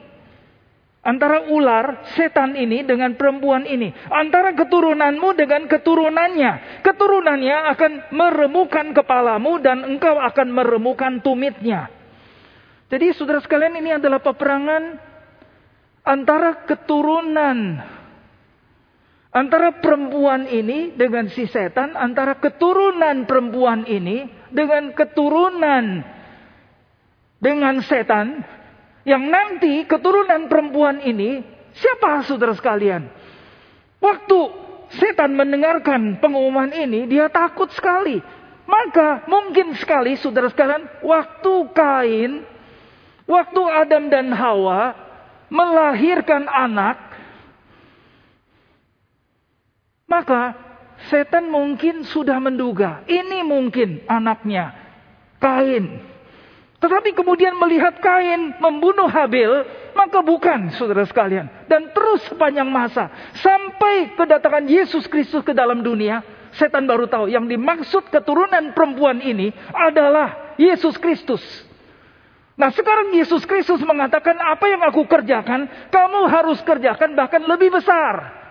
[1.02, 3.90] Antara ular, setan ini dengan perempuan ini.
[4.06, 6.80] Antara keturunanmu dengan keturunannya.
[6.86, 11.90] Keturunannya akan meremukan kepalamu dan engkau akan meremukan tumitnya.
[12.86, 15.11] Jadi saudara sekalian ini adalah peperangan
[16.02, 17.82] antara keturunan
[19.32, 26.04] Antara perempuan ini dengan si setan, antara keturunan perempuan ini dengan keturunan
[27.40, 28.44] dengan setan,
[29.08, 31.40] yang nanti keturunan perempuan ini,
[31.72, 33.08] siapa saudara sekalian?
[34.04, 34.38] Waktu
[35.00, 38.20] setan mendengarkan pengumuman ini, dia takut sekali.
[38.68, 42.32] Maka mungkin sekali saudara sekalian, waktu Kain,
[43.24, 45.01] waktu Adam dan Hawa
[45.52, 46.96] melahirkan anak,
[50.08, 50.56] maka
[51.12, 54.72] setan mungkin sudah menduga, ini mungkin anaknya
[55.36, 56.08] Kain.
[56.80, 59.50] Tetapi kemudian melihat Kain membunuh Habil,
[59.92, 61.46] maka bukan saudara sekalian.
[61.68, 66.24] Dan terus sepanjang masa, sampai kedatangan Yesus Kristus ke dalam dunia,
[66.56, 71.42] setan baru tahu yang dimaksud keturunan perempuan ini adalah Yesus Kristus.
[72.52, 78.42] Nah sekarang Yesus Kristus mengatakan apa yang aku kerjakan, kamu harus kerjakan bahkan lebih besar.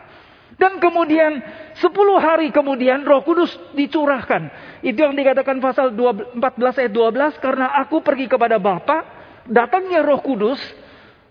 [0.58, 1.42] Dan kemudian
[1.74, 1.90] 10
[2.22, 4.50] hari kemudian Roh Kudus dicurahkan.
[4.86, 6.38] Itu yang dikatakan pasal 14
[6.86, 9.02] ayat 12 karena aku pergi kepada Bapa,
[9.50, 10.62] datangnya Roh Kudus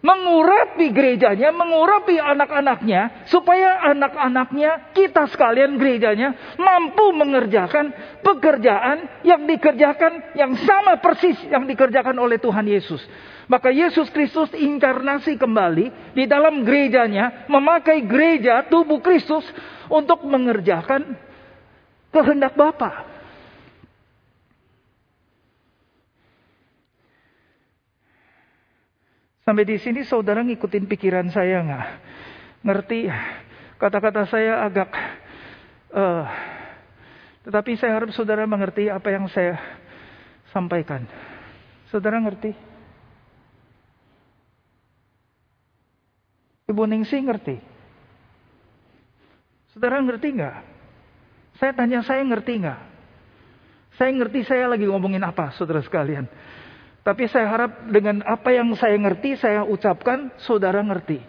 [0.00, 7.92] mengurapi gerejanya, mengurapi anak-anaknya supaya anak-anaknya kita sekalian gerejanya mampu mengerjakan
[8.24, 13.04] pekerjaan yang dikerjakan yang sama persis yang dikerjakan oleh Tuhan Yesus.
[13.50, 19.42] Maka Yesus Kristus inkarnasi kembali di dalam gerejanya, memakai gereja tubuh Kristus
[19.90, 21.18] untuk mengerjakan
[22.14, 23.19] kehendak Bapa.
[29.50, 31.86] Sampai di sini saudara ngikutin pikiran saya nggak?
[32.62, 33.10] Ngerti?
[33.82, 34.94] Kata-kata saya agak,
[35.90, 36.22] uh,
[37.42, 39.58] tetapi saya harap saudara mengerti apa yang saya
[40.54, 41.02] sampaikan.
[41.90, 42.54] Saudara ngerti?
[46.70, 47.58] Ibu Ningsi ngerti?
[49.74, 50.56] Saudara ngerti nggak?
[51.58, 52.80] Saya tanya saya ngerti nggak?
[53.98, 56.30] Saya ngerti saya lagi ngomongin apa saudara sekalian.
[57.00, 61.20] Tapi saya harap dengan apa yang saya ngerti saya ucapkan saudara ngerti.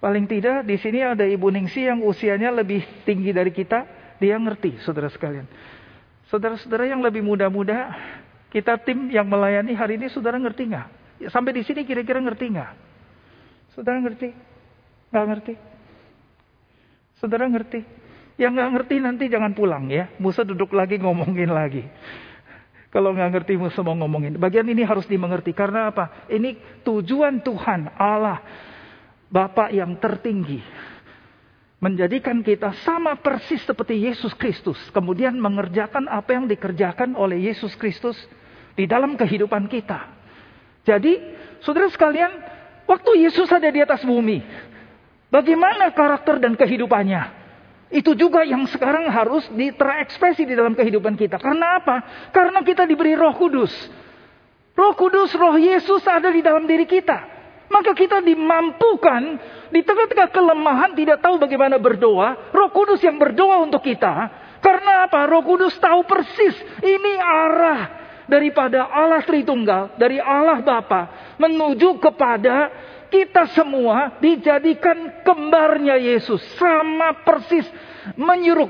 [0.00, 3.84] Paling tidak di sini ada Ibu Ningsi yang usianya lebih tinggi dari kita,
[4.16, 5.44] dia ngerti saudara sekalian.
[6.32, 7.92] Saudara-saudara yang lebih muda-muda,
[8.50, 10.86] kita tim yang melayani hari ini saudara ngerti nggak?
[11.30, 12.70] Sampai di sini kira-kira ngerti nggak?
[13.76, 14.28] Saudara ngerti?
[15.12, 15.54] Gak ngerti.
[17.20, 17.80] Saudara ngerti?
[18.36, 20.12] Yang gak ngerti nanti jangan pulang ya.
[20.20, 21.84] Musa duduk lagi ngomongin lagi.
[22.90, 24.38] Kalau nggak ngerti Musa mau ngomongin.
[24.38, 25.50] Bagian ini harus dimengerti.
[25.52, 26.26] Karena apa?
[26.30, 28.40] Ini tujuan Tuhan Allah.
[29.26, 30.62] Bapak yang tertinggi.
[31.82, 34.78] Menjadikan kita sama persis seperti Yesus Kristus.
[34.94, 38.16] Kemudian mengerjakan apa yang dikerjakan oleh Yesus Kristus.
[38.76, 40.12] Di dalam kehidupan kita.
[40.86, 41.18] Jadi
[41.60, 42.54] saudara sekalian.
[42.86, 44.46] Waktu Yesus ada di atas bumi.
[45.26, 47.45] Bagaimana karakter dan kehidupannya?
[47.86, 51.38] Itu juga yang sekarang harus terekspresi di dalam kehidupan kita.
[51.38, 52.28] Karena apa?
[52.34, 53.70] Karena kita diberi roh kudus.
[54.74, 57.36] Roh kudus, roh Yesus ada di dalam diri kita.
[57.66, 59.22] Maka kita dimampukan
[59.70, 62.54] di tengah-tengah kelemahan tidak tahu bagaimana berdoa.
[62.54, 64.12] Roh kudus yang berdoa untuk kita.
[64.58, 65.26] Karena apa?
[65.30, 67.82] Roh kudus tahu persis ini arah
[68.26, 69.94] daripada Allah Tritunggal.
[69.94, 72.70] Dari Allah Bapa menuju kepada
[73.16, 76.44] kita semua dijadikan kembarnya Yesus.
[76.60, 77.64] Sama persis
[78.12, 78.68] menyuruh.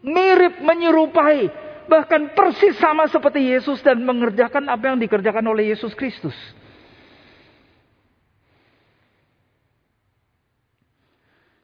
[0.00, 1.52] Mirip menyerupai.
[1.88, 6.36] Bahkan persis sama seperti Yesus dan mengerjakan apa yang dikerjakan oleh Yesus Kristus.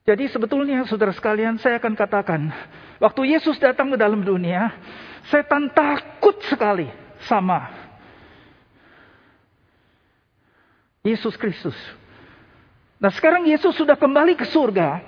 [0.04, 2.52] Jadi sebetulnya saudara sekalian saya akan katakan.
[3.00, 4.68] Waktu Yesus datang ke dalam dunia.
[5.32, 6.84] Setan takut sekali
[7.24, 7.83] sama
[11.04, 11.76] Yesus Kristus.
[12.96, 15.04] Nah sekarang Yesus sudah kembali ke surga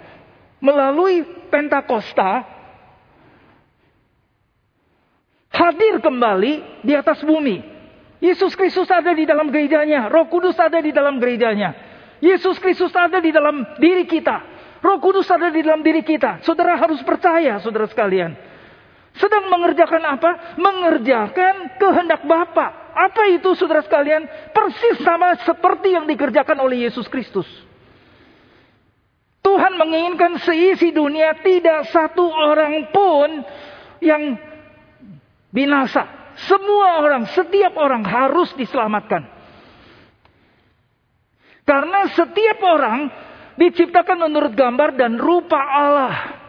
[0.61, 2.45] melalui Pentakosta
[5.57, 7.65] hadir kembali di atas bumi.
[8.21, 10.13] Yesus Kristus ada di dalam gerejanya.
[10.13, 11.73] Roh Kudus ada di dalam gerejanya.
[12.21, 14.37] Yesus Kristus ada di dalam diri kita.
[14.85, 16.45] Roh Kudus ada di dalam diri kita.
[16.45, 18.37] Saudara harus percaya, saudara sekalian.
[19.17, 20.31] Sedang mengerjakan apa?
[20.61, 22.93] Mengerjakan kehendak Bapa.
[22.97, 24.25] Apa itu saudara sekalian?
[24.53, 27.49] Persis sama seperti yang dikerjakan oleh Yesus Kristus.
[29.41, 33.29] Tuhan menginginkan seisi dunia tidak satu orang pun
[34.03, 34.37] yang
[35.55, 36.35] binasa.
[36.37, 39.25] Semua orang, setiap orang harus diselamatkan.
[41.65, 43.09] Karena setiap orang
[43.57, 46.46] diciptakan menurut gambar dan rupa Allah.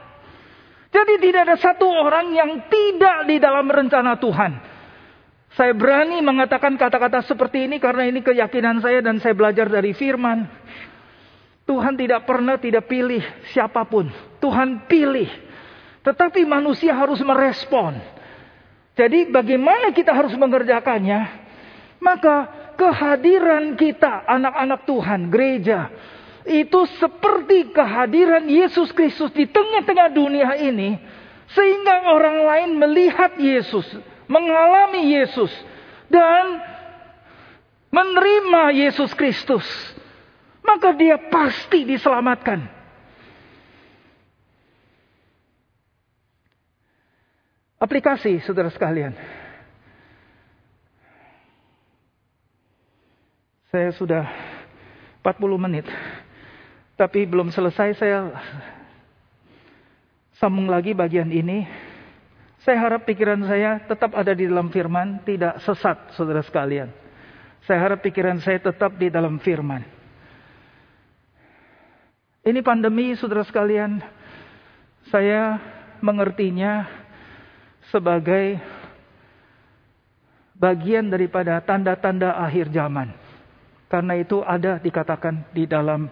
[0.98, 4.58] Jadi tidak ada satu orang yang tidak di dalam rencana Tuhan.
[5.54, 10.50] Saya berani mengatakan kata-kata seperti ini karena ini keyakinan saya dan saya belajar dari firman.
[11.70, 13.22] Tuhan tidak pernah tidak pilih
[13.54, 14.10] siapa pun.
[14.42, 15.30] Tuhan pilih.
[16.02, 18.02] Tetapi manusia harus merespon.
[18.98, 21.46] Jadi bagaimana kita harus mengerjakannya?
[22.02, 22.36] Maka
[22.74, 25.94] kehadiran kita anak-anak Tuhan, gereja,
[26.48, 30.96] itu seperti kehadiran Yesus Kristus di tengah-tengah dunia ini.
[31.52, 33.88] Sehingga orang lain melihat Yesus,
[34.28, 35.52] mengalami Yesus,
[36.12, 36.60] dan
[37.92, 39.64] menerima Yesus Kristus.
[40.64, 42.68] Maka dia pasti diselamatkan.
[47.78, 49.14] Aplikasi saudara sekalian.
[53.72, 54.26] Saya sudah
[55.24, 55.88] 40 menit.
[56.98, 58.34] Tapi belum selesai saya
[60.42, 61.62] sambung lagi bagian ini.
[62.66, 66.90] Saya harap pikiran saya tetap ada di dalam firman, tidak sesat saudara sekalian.
[67.70, 69.86] Saya harap pikiran saya tetap di dalam firman.
[72.42, 74.02] Ini pandemi saudara sekalian,
[75.14, 75.62] saya
[76.02, 76.90] mengertinya
[77.94, 78.58] sebagai
[80.58, 83.14] bagian daripada tanda-tanda akhir zaman.
[83.88, 86.10] Karena itu ada dikatakan di dalam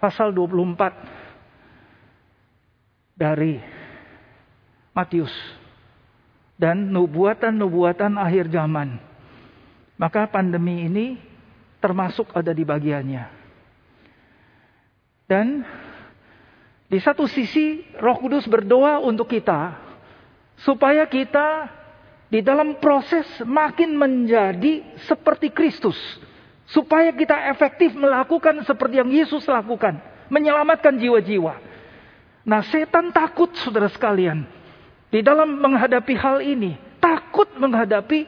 [0.00, 0.90] pasal 24
[3.14, 3.60] dari
[4.96, 5.30] Matius.
[6.60, 9.00] Dan nubuatan-nubuatan akhir zaman.
[9.96, 11.16] Maka pandemi ini
[11.80, 13.24] termasuk ada di bagiannya.
[15.24, 15.64] Dan
[16.90, 19.90] di satu sisi Roh Kudus berdoa untuk kita
[20.60, 21.72] Supaya kita
[22.28, 25.96] di dalam proses makin menjadi seperti Kristus.
[26.70, 29.98] Supaya kita efektif melakukan seperti yang Yesus lakukan.
[30.30, 31.58] Menyelamatkan jiwa-jiwa.
[32.46, 34.46] Nah setan takut saudara sekalian.
[35.10, 36.78] Di dalam menghadapi hal ini.
[37.02, 38.26] Takut menghadapi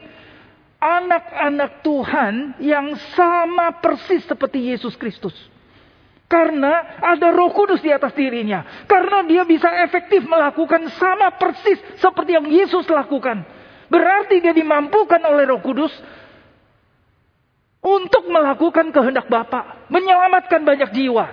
[0.83, 5.31] anak-anak Tuhan yang sama persis seperti Yesus Kristus.
[6.27, 8.83] Karena ada roh kudus di atas dirinya.
[8.89, 13.45] Karena dia bisa efektif melakukan sama persis seperti yang Yesus lakukan.
[13.87, 15.93] Berarti dia dimampukan oleh roh kudus
[17.83, 21.27] untuk melakukan kehendak Bapa, menyelamatkan banyak jiwa.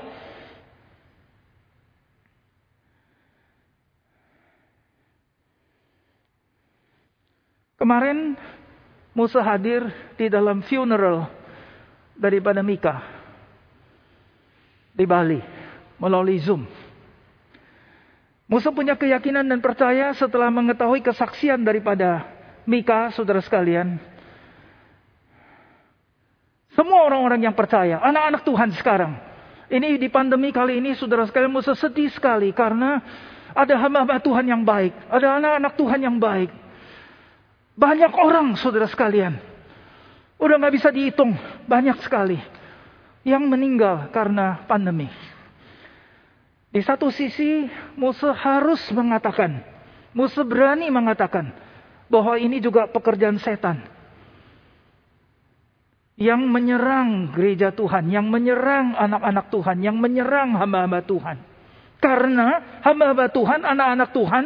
[7.78, 8.36] Kemarin
[9.16, 9.88] Musa hadir
[10.20, 11.32] di dalam funeral
[12.12, 13.00] daripada Mika
[14.92, 15.40] di Bali
[15.96, 16.68] melalui Zoom.
[18.50, 22.26] Musa punya keyakinan dan percaya setelah mengetahui kesaksian daripada
[22.66, 23.96] Mika, saudara sekalian.
[26.74, 29.12] Semua orang-orang yang percaya, anak-anak Tuhan sekarang.
[29.70, 33.02] Ini di pandemi kali ini, saudara sekalian, Musa sedih sekali karena
[33.54, 34.94] ada hamba-hamba Tuhan yang baik.
[35.10, 36.50] Ada anak-anak Tuhan yang baik.
[37.74, 39.38] Banyak orang, saudara sekalian.
[40.38, 41.34] Udah gak bisa dihitung,
[41.66, 42.38] banyak sekali
[43.26, 45.10] yang meninggal karena pandemi.
[46.70, 47.66] Di satu sisi
[47.98, 49.58] Musa harus mengatakan,
[50.14, 51.50] Musa berani mengatakan
[52.06, 53.82] bahwa ini juga pekerjaan setan.
[56.20, 61.36] Yang menyerang gereja Tuhan, yang menyerang anak-anak Tuhan, yang menyerang hamba-hamba Tuhan.
[61.96, 64.44] Karena hamba-hamba Tuhan, anak-anak Tuhan,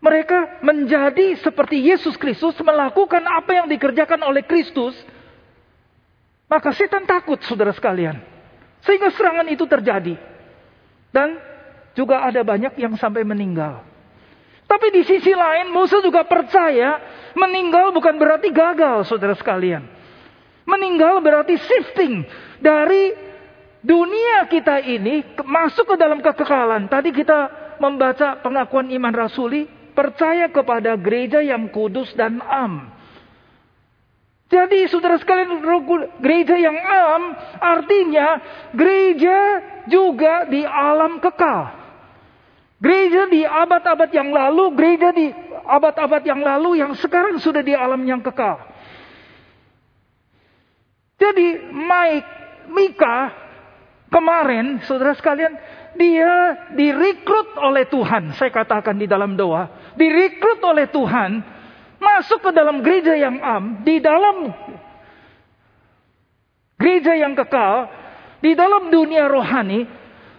[0.00, 4.96] mereka menjadi seperti Yesus Kristus melakukan apa yang dikerjakan oleh Kristus
[6.46, 8.22] maka setan takut saudara sekalian.
[8.86, 10.14] Sehingga serangan itu terjadi.
[11.10, 11.42] Dan
[11.98, 13.82] juga ada banyak yang sampai meninggal.
[14.66, 16.98] Tapi di sisi lain Musa juga percaya
[17.34, 19.95] meninggal bukan berarti gagal saudara sekalian.
[20.66, 22.26] Meninggal berarti shifting
[22.58, 23.14] dari
[23.86, 26.90] dunia kita ini masuk ke dalam kekekalan.
[26.90, 27.38] Tadi kita
[27.78, 32.90] membaca pengakuan iman rasuli, percaya kepada gereja yang kudus dan am.
[34.46, 35.58] Jadi saudara sekalian
[36.22, 37.22] gereja yang am
[37.58, 38.38] artinya
[38.74, 39.38] gereja
[39.90, 41.74] juga di alam kekal.
[42.76, 45.32] Gereja di abad-abad yang lalu, gereja di
[45.64, 48.60] abad-abad yang lalu yang sekarang sudah di alam yang kekal.
[51.26, 52.30] Jadi Mike,
[52.70, 53.16] Mika
[54.14, 55.58] kemarin, saudara sekalian,
[55.98, 56.32] dia
[56.78, 58.30] direkrut oleh Tuhan.
[58.38, 59.66] Saya katakan di dalam doa,
[59.98, 61.42] direkrut oleh Tuhan
[61.98, 64.54] masuk ke dalam gereja yang am, di dalam
[66.78, 67.90] gereja yang kekal,
[68.38, 69.82] di dalam dunia rohani,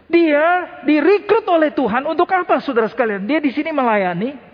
[0.07, 3.27] dia direkrut oleh Tuhan untuk apa, saudara sekalian?
[3.27, 4.46] Dia di sini melayani.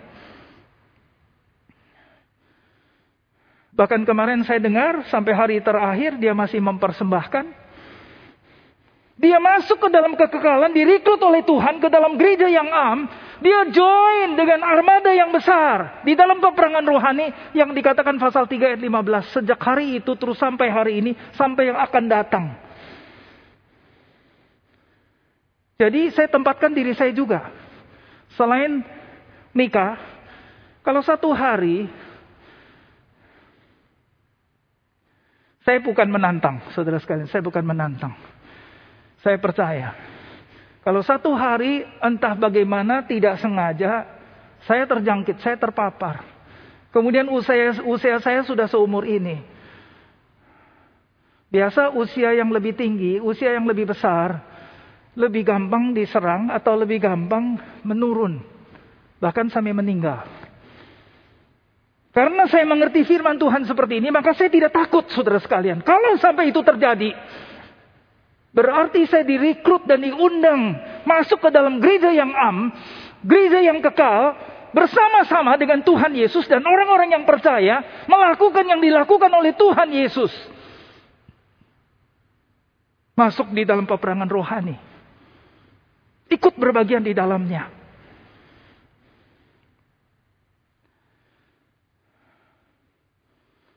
[3.74, 7.64] Bahkan kemarin saya dengar sampai hari terakhir dia masih mempersembahkan
[9.14, 13.06] dia masuk ke dalam kekekalan, direkrut oleh Tuhan ke dalam gereja yang am.
[13.38, 16.02] Dia join dengan armada yang besar.
[16.02, 19.38] Di dalam peperangan rohani yang dikatakan pasal 3 ayat 15.
[19.38, 21.12] Sejak hari itu terus sampai hari ini.
[21.38, 22.44] Sampai yang akan datang.
[25.78, 27.54] Jadi saya tempatkan diri saya juga.
[28.34, 28.82] Selain
[29.54, 29.94] Mika,
[30.82, 31.86] kalau satu hari
[35.64, 38.12] saya bukan menantang, saudara sekalian, saya bukan menantang.
[39.24, 39.96] Saya percaya.
[40.84, 44.04] Kalau satu hari entah bagaimana tidak sengaja
[44.68, 46.24] saya terjangkit, saya terpapar.
[46.92, 49.40] Kemudian usia, usia saya sudah seumur ini.
[51.48, 54.44] Biasa usia yang lebih tinggi, usia yang lebih besar,
[55.16, 57.56] lebih gampang diserang atau lebih gampang
[57.86, 58.42] menurun.
[59.22, 60.43] Bahkan sampai meninggal.
[62.14, 65.82] Karena saya mengerti firman Tuhan seperti ini, maka saya tidak takut saudara sekalian.
[65.82, 67.10] Kalau sampai itu terjadi,
[68.54, 72.70] Berarti saya direkrut dan diundang masuk ke dalam gereja yang am,
[73.26, 74.30] gereja yang kekal,
[74.70, 80.30] bersama-sama dengan Tuhan Yesus dan orang-orang yang percaya melakukan yang dilakukan oleh Tuhan Yesus.
[83.18, 84.78] Masuk di dalam peperangan rohani.
[86.30, 87.83] Ikut berbagian di dalamnya.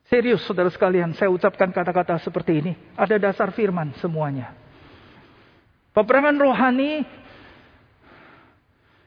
[0.08, 2.74] Serius saudara sekalian, saya ucapkan kata-kata seperti ini.
[2.96, 4.56] Ada dasar firman semuanya.
[5.92, 7.04] Peperangan rohani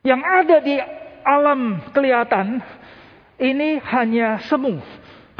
[0.05, 0.77] yang ada di
[1.25, 2.61] alam kelihatan
[3.41, 4.77] ini hanya semu.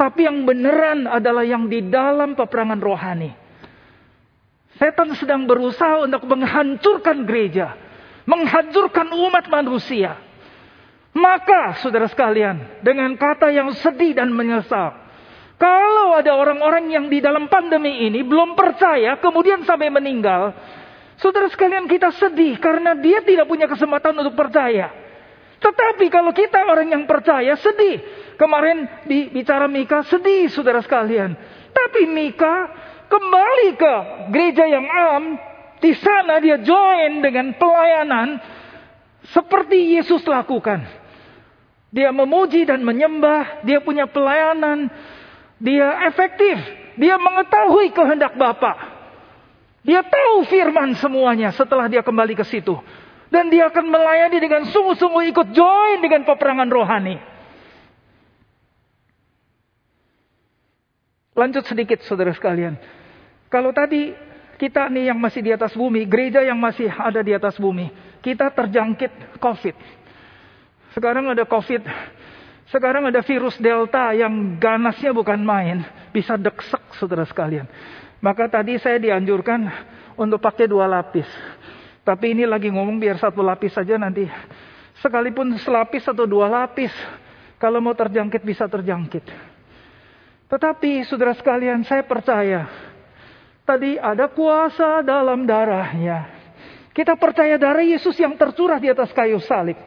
[0.01, 3.29] Tapi yang beneran adalah yang di dalam peperangan rohani.
[4.81, 7.77] Setan sedang berusaha untuk menghancurkan gereja.
[8.25, 10.17] Menghancurkan umat manusia.
[11.13, 15.00] Maka saudara sekalian, dengan kata yang sedih dan menyesal.
[15.61, 20.57] Kalau ada orang-orang yang di dalam pandemi ini belum percaya, kemudian sampai meninggal.
[21.21, 24.89] Saudara sekalian kita sedih karena dia tidak punya kesempatan untuk percaya.
[25.61, 28.01] Tetapi kalau kita orang yang percaya sedih.
[28.41, 31.37] Kemarin bicara Mika sedih saudara sekalian.
[31.69, 32.55] Tapi Mika
[33.05, 33.93] kembali ke
[34.33, 35.37] gereja yang am.
[35.77, 38.41] Di sana dia join dengan pelayanan.
[39.29, 40.81] Seperti Yesus lakukan.
[41.93, 43.61] Dia memuji dan menyembah.
[43.61, 44.89] Dia punya pelayanan.
[45.61, 46.57] Dia efektif.
[46.97, 48.75] Dia mengetahui kehendak Bapak.
[49.85, 52.73] Dia tahu firman semuanya setelah dia kembali ke situ.
[53.31, 57.15] Dan dia akan melayani dengan sungguh-sungguh ikut join dengan peperangan rohani.
[61.31, 62.75] Lanjut sedikit saudara sekalian.
[63.47, 64.11] Kalau tadi
[64.59, 67.89] kita nih yang masih di atas bumi, gereja yang masih ada di atas bumi,
[68.19, 69.75] kita terjangkit COVID.
[70.91, 71.81] Sekarang ada COVID,
[72.71, 75.83] sekarang ada virus Delta yang ganasnya bukan main,
[76.15, 77.67] bisa deksek saudara sekalian.
[78.23, 79.67] Maka tadi saya dianjurkan
[80.15, 81.27] untuk pakai dua lapis.
[82.07, 84.23] Tapi ini lagi ngomong biar satu lapis saja nanti.
[85.03, 86.95] Sekalipun selapis atau dua lapis.
[87.59, 89.25] Kalau mau terjangkit bisa terjangkit.
[90.47, 92.71] Tetapi saudara sekalian saya percaya.
[93.67, 96.39] Tadi ada kuasa dalam darahnya.
[96.95, 99.77] Kita percaya darah Yesus yang tercurah di atas kayu salib.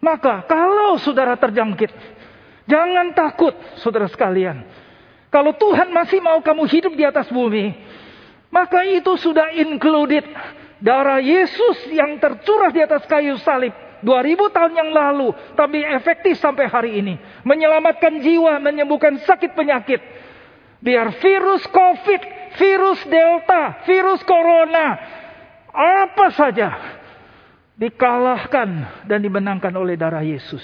[0.00, 1.92] Maka kalau saudara terjangkit.
[2.64, 4.64] Jangan takut saudara sekalian.
[5.28, 7.74] Kalau Tuhan masih mau kamu hidup di atas bumi,
[8.50, 10.26] maka itu sudah included
[10.82, 13.70] darah Yesus yang tercurah di atas kayu salib
[14.02, 20.00] 2000 tahun yang lalu, tapi efektif sampai hari ini, menyelamatkan jiwa, menyembuhkan sakit penyakit.
[20.80, 22.22] Biar virus COVID,
[22.56, 24.96] virus Delta, virus Corona,
[25.70, 26.99] apa saja
[27.80, 28.68] dikalahkan
[29.08, 30.60] dan dimenangkan oleh darah Yesus.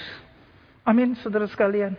[0.85, 1.97] Amin, saudara sekalian.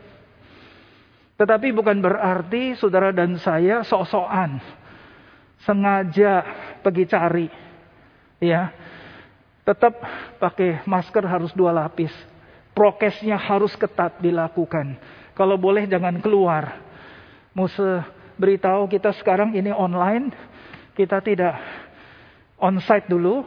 [1.35, 4.63] Tetapi bukan berarti saudara dan saya sok-sokan.
[5.67, 6.47] Sengaja
[6.87, 7.47] pergi cari.
[8.39, 8.71] Ya.
[9.67, 9.93] Tetap
[10.39, 12.15] pakai masker harus dua lapis.
[12.73, 14.97] Prokesnya harus ketat dilakukan.
[15.35, 16.79] Kalau boleh jangan keluar.
[17.55, 18.07] Musa
[18.39, 20.31] beritahu kita sekarang ini online.
[20.95, 21.59] Kita tidak
[22.59, 23.47] onsite dulu.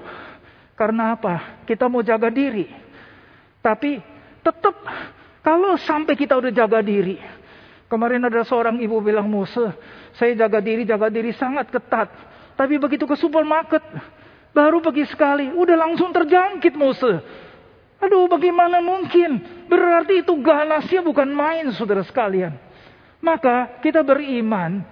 [0.82, 1.62] Karena apa?
[1.70, 2.66] Kita mau jaga diri.
[3.62, 4.02] Tapi
[4.42, 4.74] tetap
[5.46, 7.22] kalau sampai kita udah jaga diri
[7.92, 9.76] Kemarin ada seorang ibu bilang, Musa,
[10.16, 12.08] saya jaga diri, jaga diri sangat ketat.
[12.56, 13.84] Tapi begitu ke supermarket,
[14.56, 17.20] baru pergi sekali, udah langsung terjangkit Musa.
[18.00, 19.44] Aduh bagaimana mungkin?
[19.68, 22.56] Berarti itu ganasnya bukan main saudara sekalian.
[23.20, 24.88] Maka kita beriman,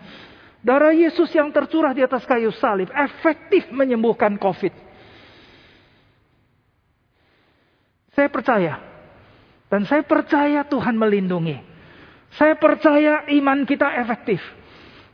[0.59, 4.88] darah Yesus yang tercurah di atas kayu salib efektif menyembuhkan COVID.
[8.19, 8.75] Saya percaya.
[9.71, 11.55] Dan saya percaya Tuhan melindungi.
[12.35, 14.43] Saya percaya iman kita efektif.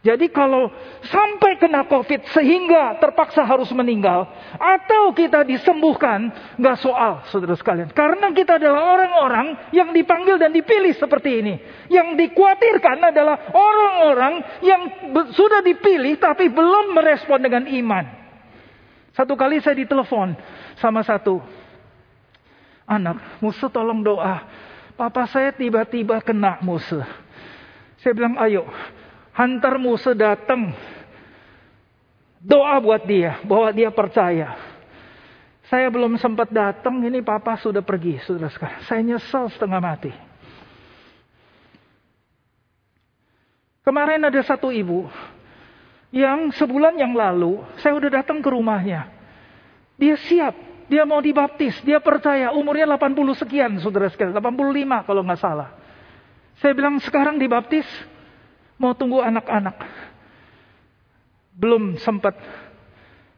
[0.02, 0.74] Jadi kalau
[1.06, 4.26] sampai kena COVID sehingga terpaksa harus meninggal.
[4.58, 6.34] Atau kita disembuhkan.
[6.58, 7.94] Gak soal saudara sekalian.
[7.94, 11.62] Karena kita adalah orang-orang yang dipanggil dan dipilih seperti ini.
[11.94, 14.34] Yang dikhawatirkan adalah orang-orang
[14.66, 14.82] yang
[15.30, 18.06] sudah dipilih tapi belum merespon dengan iman.
[19.14, 20.34] Satu kali saya ditelepon
[20.82, 21.65] sama satu
[22.86, 23.42] anak.
[23.42, 24.46] Musuh tolong doa.
[24.96, 27.04] Papa saya tiba-tiba kena musuh.
[28.00, 28.64] Saya bilang, ayo,
[29.36, 30.72] hantar musuh datang.
[32.40, 34.56] Doa buat dia, bahwa dia percaya.
[35.66, 38.86] Saya belum sempat datang, ini papa sudah pergi, sudah sekarang.
[38.86, 40.14] Saya nyesel setengah mati.
[43.86, 45.06] Kemarin ada satu ibu
[46.10, 49.06] yang sebulan yang lalu saya udah datang ke rumahnya.
[50.02, 55.42] Dia siap dia mau dibaptis, dia percaya umurnya 80 sekian, saudara sekalian, 85 kalau nggak
[55.42, 55.70] salah.
[56.62, 57.86] Saya bilang sekarang dibaptis,
[58.78, 59.76] mau tunggu anak-anak.
[61.56, 62.36] Belum sempat.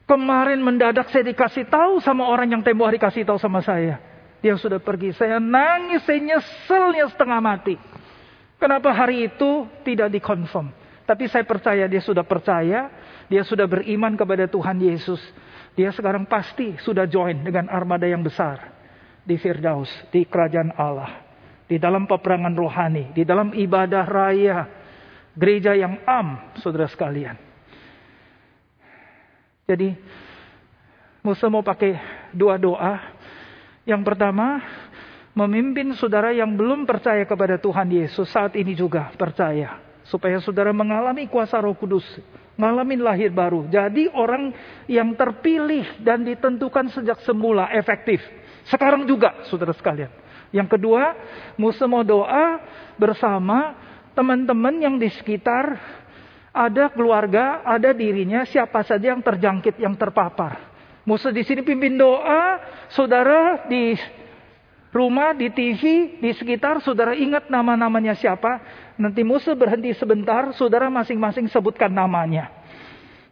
[0.07, 3.99] Kemarin mendadak saya dikasih tahu sama orang yang tempo hari kasih tahu sama saya.
[4.39, 5.11] Dia sudah pergi.
[5.11, 7.75] Saya nangis, saya nyeselnya setengah mati.
[8.57, 10.73] Kenapa hari itu tidak dikonfirm?
[11.05, 12.91] Tapi saya percaya dia sudah percaya,
[13.31, 15.21] dia sudah beriman kepada Tuhan Yesus.
[15.77, 18.73] Dia sekarang pasti sudah join dengan armada yang besar
[19.21, 21.21] di Firdaus, di kerajaan Allah,
[21.69, 24.65] di dalam peperangan rohani, di dalam ibadah raya,
[25.37, 27.37] gereja yang am, saudara sekalian.
[29.69, 29.93] Jadi,
[31.21, 31.93] Musa mau pakai
[32.33, 33.13] dua doa.
[33.85, 34.63] Yang pertama,
[35.37, 39.86] memimpin saudara yang belum percaya kepada Tuhan Yesus saat ini juga percaya.
[40.07, 42.03] Supaya saudara mengalami kuasa roh kudus
[42.57, 43.69] ngalamin lahir baru.
[43.69, 44.51] Jadi orang
[44.89, 48.19] yang terpilih dan ditentukan sejak semula efektif.
[48.67, 50.11] Sekarang juga saudara sekalian.
[50.51, 51.15] Yang kedua,
[51.59, 52.59] mau doa
[52.95, 53.75] bersama
[54.15, 55.77] teman-teman yang di sekitar
[56.57, 60.57] ada keluarga, ada dirinya, siapa saja yang terjangkit, yang terpapar.
[61.05, 62.57] Musa di sini pimpin doa,
[62.89, 63.93] saudara di
[64.89, 68.59] rumah, di TV, di sekitar, saudara ingat nama-namanya siapa?
[68.97, 72.49] Nanti musuh berhenti sebentar, saudara masing-masing sebutkan namanya.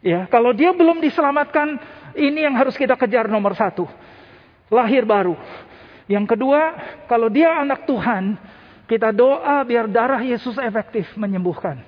[0.06, 1.82] Ya, kalau dia belum diselamatkan,
[2.14, 3.90] ini yang harus kita kejar nomor satu.
[4.70, 5.34] Lahir baru.
[6.06, 6.62] Yang kedua,
[7.10, 8.38] kalau dia anak Tuhan,
[8.86, 11.82] kita doa biar darah Yesus efektif menyembuhkan.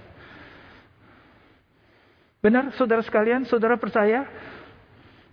[2.41, 4.25] Benar, saudara sekalian, saudara percaya?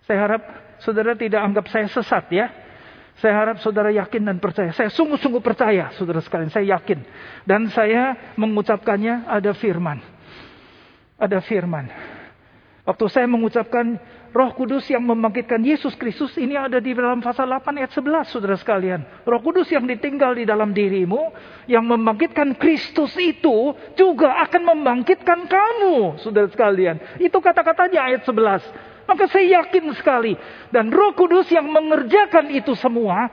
[0.04, 0.42] Saya harap
[0.84, 2.52] saudara tidak anggap saya sesat ya.
[3.22, 4.74] Saya harap saudara yakin dan percaya.
[4.74, 6.50] Saya sungguh-sungguh percaya, saudara sekalian.
[6.50, 6.98] Saya yakin.
[7.46, 10.02] Dan saya mengucapkannya ada firman.
[11.14, 11.86] Ada firman.
[12.84, 13.96] Waktu saya mengucapkan
[14.34, 16.34] roh kudus yang membangkitkan Yesus Kristus.
[16.34, 19.00] Ini ada di dalam pasal 8 ayat 11, saudara sekalian.
[19.24, 21.32] Roh kudus yang ditinggal di dalam dirimu.
[21.70, 26.98] Yang membangkitkan Kristus itu juga akan membangkitkan kamu, saudara sekalian.
[27.22, 28.93] Itu kata-katanya ayat 11.
[29.04, 30.36] Maka saya yakin sekali.
[30.72, 33.28] Dan roh kudus yang mengerjakan itu semua.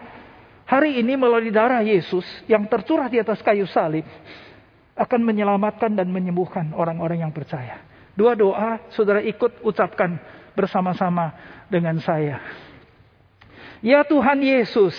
[0.68, 4.08] Hari ini melalui darah Yesus yang tercurah di atas kayu salib.
[4.96, 7.80] Akan menyelamatkan dan menyembuhkan orang-orang yang percaya.
[8.12, 10.20] Dua doa saudara ikut ucapkan
[10.56, 11.32] bersama-sama
[11.72, 12.44] dengan saya.
[13.80, 14.94] Ya Tuhan Yesus.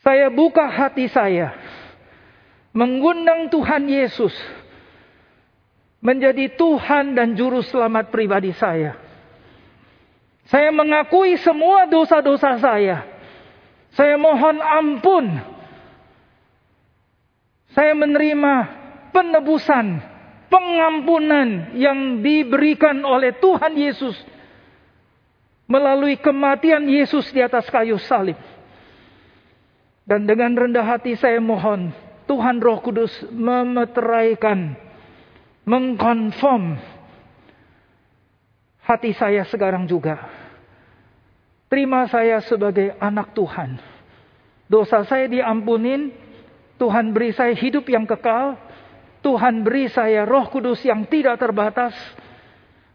[0.00, 1.52] Saya buka hati saya.
[2.70, 4.32] Mengundang Tuhan Yesus
[6.00, 8.96] menjadi Tuhan dan Juru Selamat pribadi saya.
[10.48, 13.06] Saya mengakui semua dosa-dosa saya.
[13.94, 15.26] Saya mohon ampun.
[17.70, 18.54] Saya menerima
[19.14, 20.02] penebusan,
[20.50, 24.18] pengampunan yang diberikan oleh Tuhan Yesus
[25.70, 28.34] melalui kematian Yesus di atas kayu salib.
[30.02, 31.94] Dan dengan rendah hati saya mohon
[32.26, 34.74] Tuhan Roh Kudus memeteraikan
[35.64, 36.80] mengkonfirm
[38.84, 40.18] hati saya sekarang juga.
[41.70, 43.78] Terima saya sebagai anak Tuhan.
[44.66, 46.10] Dosa saya diampunin,
[46.74, 48.58] Tuhan beri saya hidup yang kekal,
[49.22, 51.94] Tuhan beri saya roh kudus yang tidak terbatas,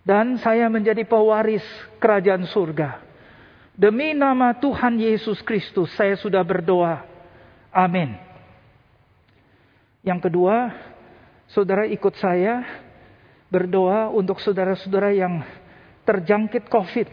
[0.04, 1.64] dan saya menjadi pewaris
[2.04, 3.00] kerajaan surga.
[3.76, 7.04] Demi nama Tuhan Yesus Kristus saya sudah berdoa.
[7.72, 8.16] Amin.
[10.04, 10.72] Yang kedua,
[11.56, 12.84] saudara ikut saya
[13.48, 15.40] berdoa untuk saudara-saudara yang
[16.04, 17.08] terjangkit COVID.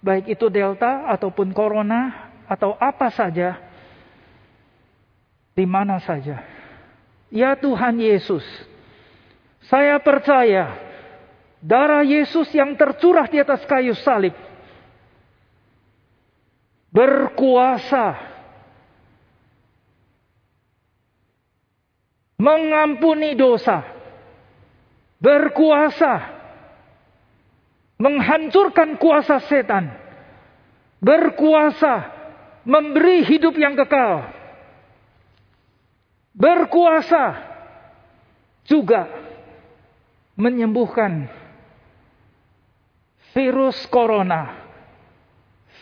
[0.00, 3.60] Baik itu Delta ataupun Corona atau apa saja.
[5.52, 6.40] Di mana saja.
[7.28, 8.42] Ya Tuhan Yesus,
[9.68, 10.80] saya percaya
[11.60, 14.32] darah Yesus yang tercurah di atas kayu salib
[16.90, 18.29] berkuasa
[22.40, 23.84] mengampuni dosa,
[25.20, 26.40] berkuasa
[28.00, 29.92] menghancurkan kuasa setan,
[31.04, 32.08] berkuasa
[32.64, 34.32] memberi hidup yang kekal,
[36.32, 37.44] berkuasa
[38.64, 39.04] juga
[40.32, 41.28] menyembuhkan
[43.36, 44.64] virus corona,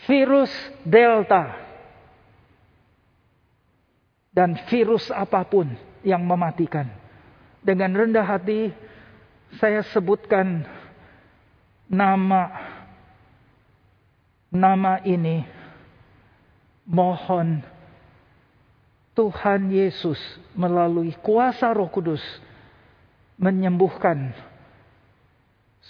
[0.03, 0.51] virus
[0.83, 1.55] delta,
[4.35, 6.87] dan virus apa pun yang mematikan.
[7.59, 8.71] Dengan rendah hati
[9.57, 10.63] saya sebutkan
[11.89, 12.53] nama
[14.53, 15.43] nama ini
[16.85, 17.61] mohon
[19.17, 20.17] Tuhan Yesus
[20.55, 22.23] melalui kuasa Roh Kudus
[23.35, 24.31] menyembuhkan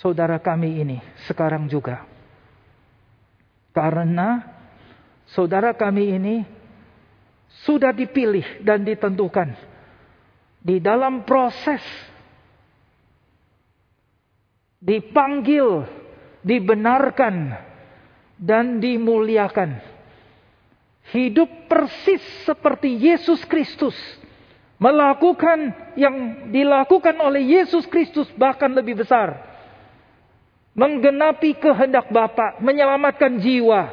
[0.01, 0.97] saudara kami ini
[1.29, 2.07] sekarang juga.
[3.69, 4.41] Karena
[5.29, 6.35] saudara kami ini
[7.65, 9.68] sudah dipilih dan ditentukan
[10.59, 11.81] di dalam proses
[14.79, 15.87] dipanggil,
[16.43, 17.55] dibenarkan
[18.39, 19.79] dan dimuliakan.
[21.09, 23.97] Hidup persis seperti Yesus Kristus
[24.79, 29.47] melakukan yang dilakukan oleh Yesus Kristus bahkan lebih besar.
[30.77, 33.91] Menggenapi kehendak Bapa, menyelamatkan jiwa.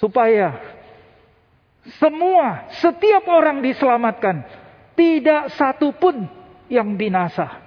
[0.00, 0.56] Supaya
[1.98, 4.46] semua, setiap orang diselamatkan.
[4.92, 6.22] Tidak satu pun
[6.70, 7.62] yang binasa.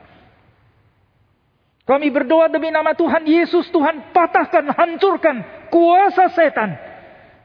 [1.85, 6.73] Kami berdoa demi nama Tuhan Yesus, Tuhan patahkan, hancurkan kuasa setan.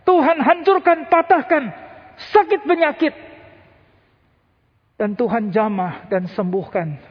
[0.06, 1.68] Tuhan hancurkan, patahkan
[2.32, 3.14] sakit penyakit.
[4.96, 7.10] Dan Tuhan jamah dan sembuhkan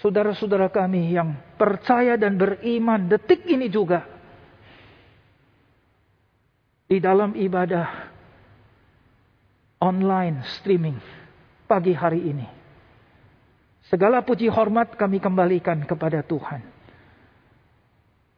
[0.00, 4.04] saudara-saudara kami yang percaya dan beriman detik ini juga
[6.86, 8.15] di dalam ibadah
[9.82, 10.98] online streaming
[11.68, 12.46] pagi hari ini.
[13.86, 16.62] Segala puji hormat kami kembalikan kepada Tuhan.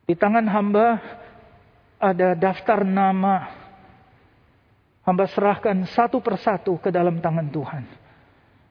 [0.04, 1.00] Di tangan hamba
[1.98, 3.58] ada daftar nama
[5.08, 7.80] Hamba serahkan satu persatu ke dalam tangan Tuhan.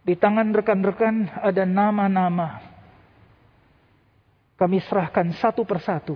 [0.05, 2.61] Di tangan rekan-rekan ada nama-nama.
[4.53, 6.13] Kami serahkan satu persatu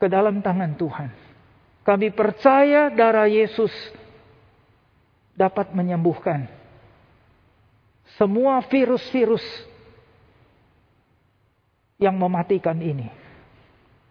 [0.00, 1.12] ke dalam tangan Tuhan.
[1.84, 3.68] Kami percaya darah Yesus
[5.32, 6.48] dapat menyembuhkan
[8.20, 9.42] semua virus-virus
[11.96, 13.08] yang mematikan ini.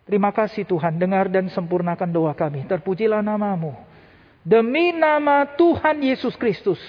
[0.07, 2.65] Terima kasih Tuhan, dengar dan sempurnakan doa kami.
[2.65, 3.78] Terpujilah namamu.
[4.41, 6.82] Demi nama Tuhan Yesus Kristus.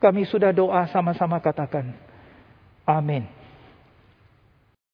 [0.00, 1.92] Kami sudah doa sama-sama katakan.
[2.88, 3.41] Amin.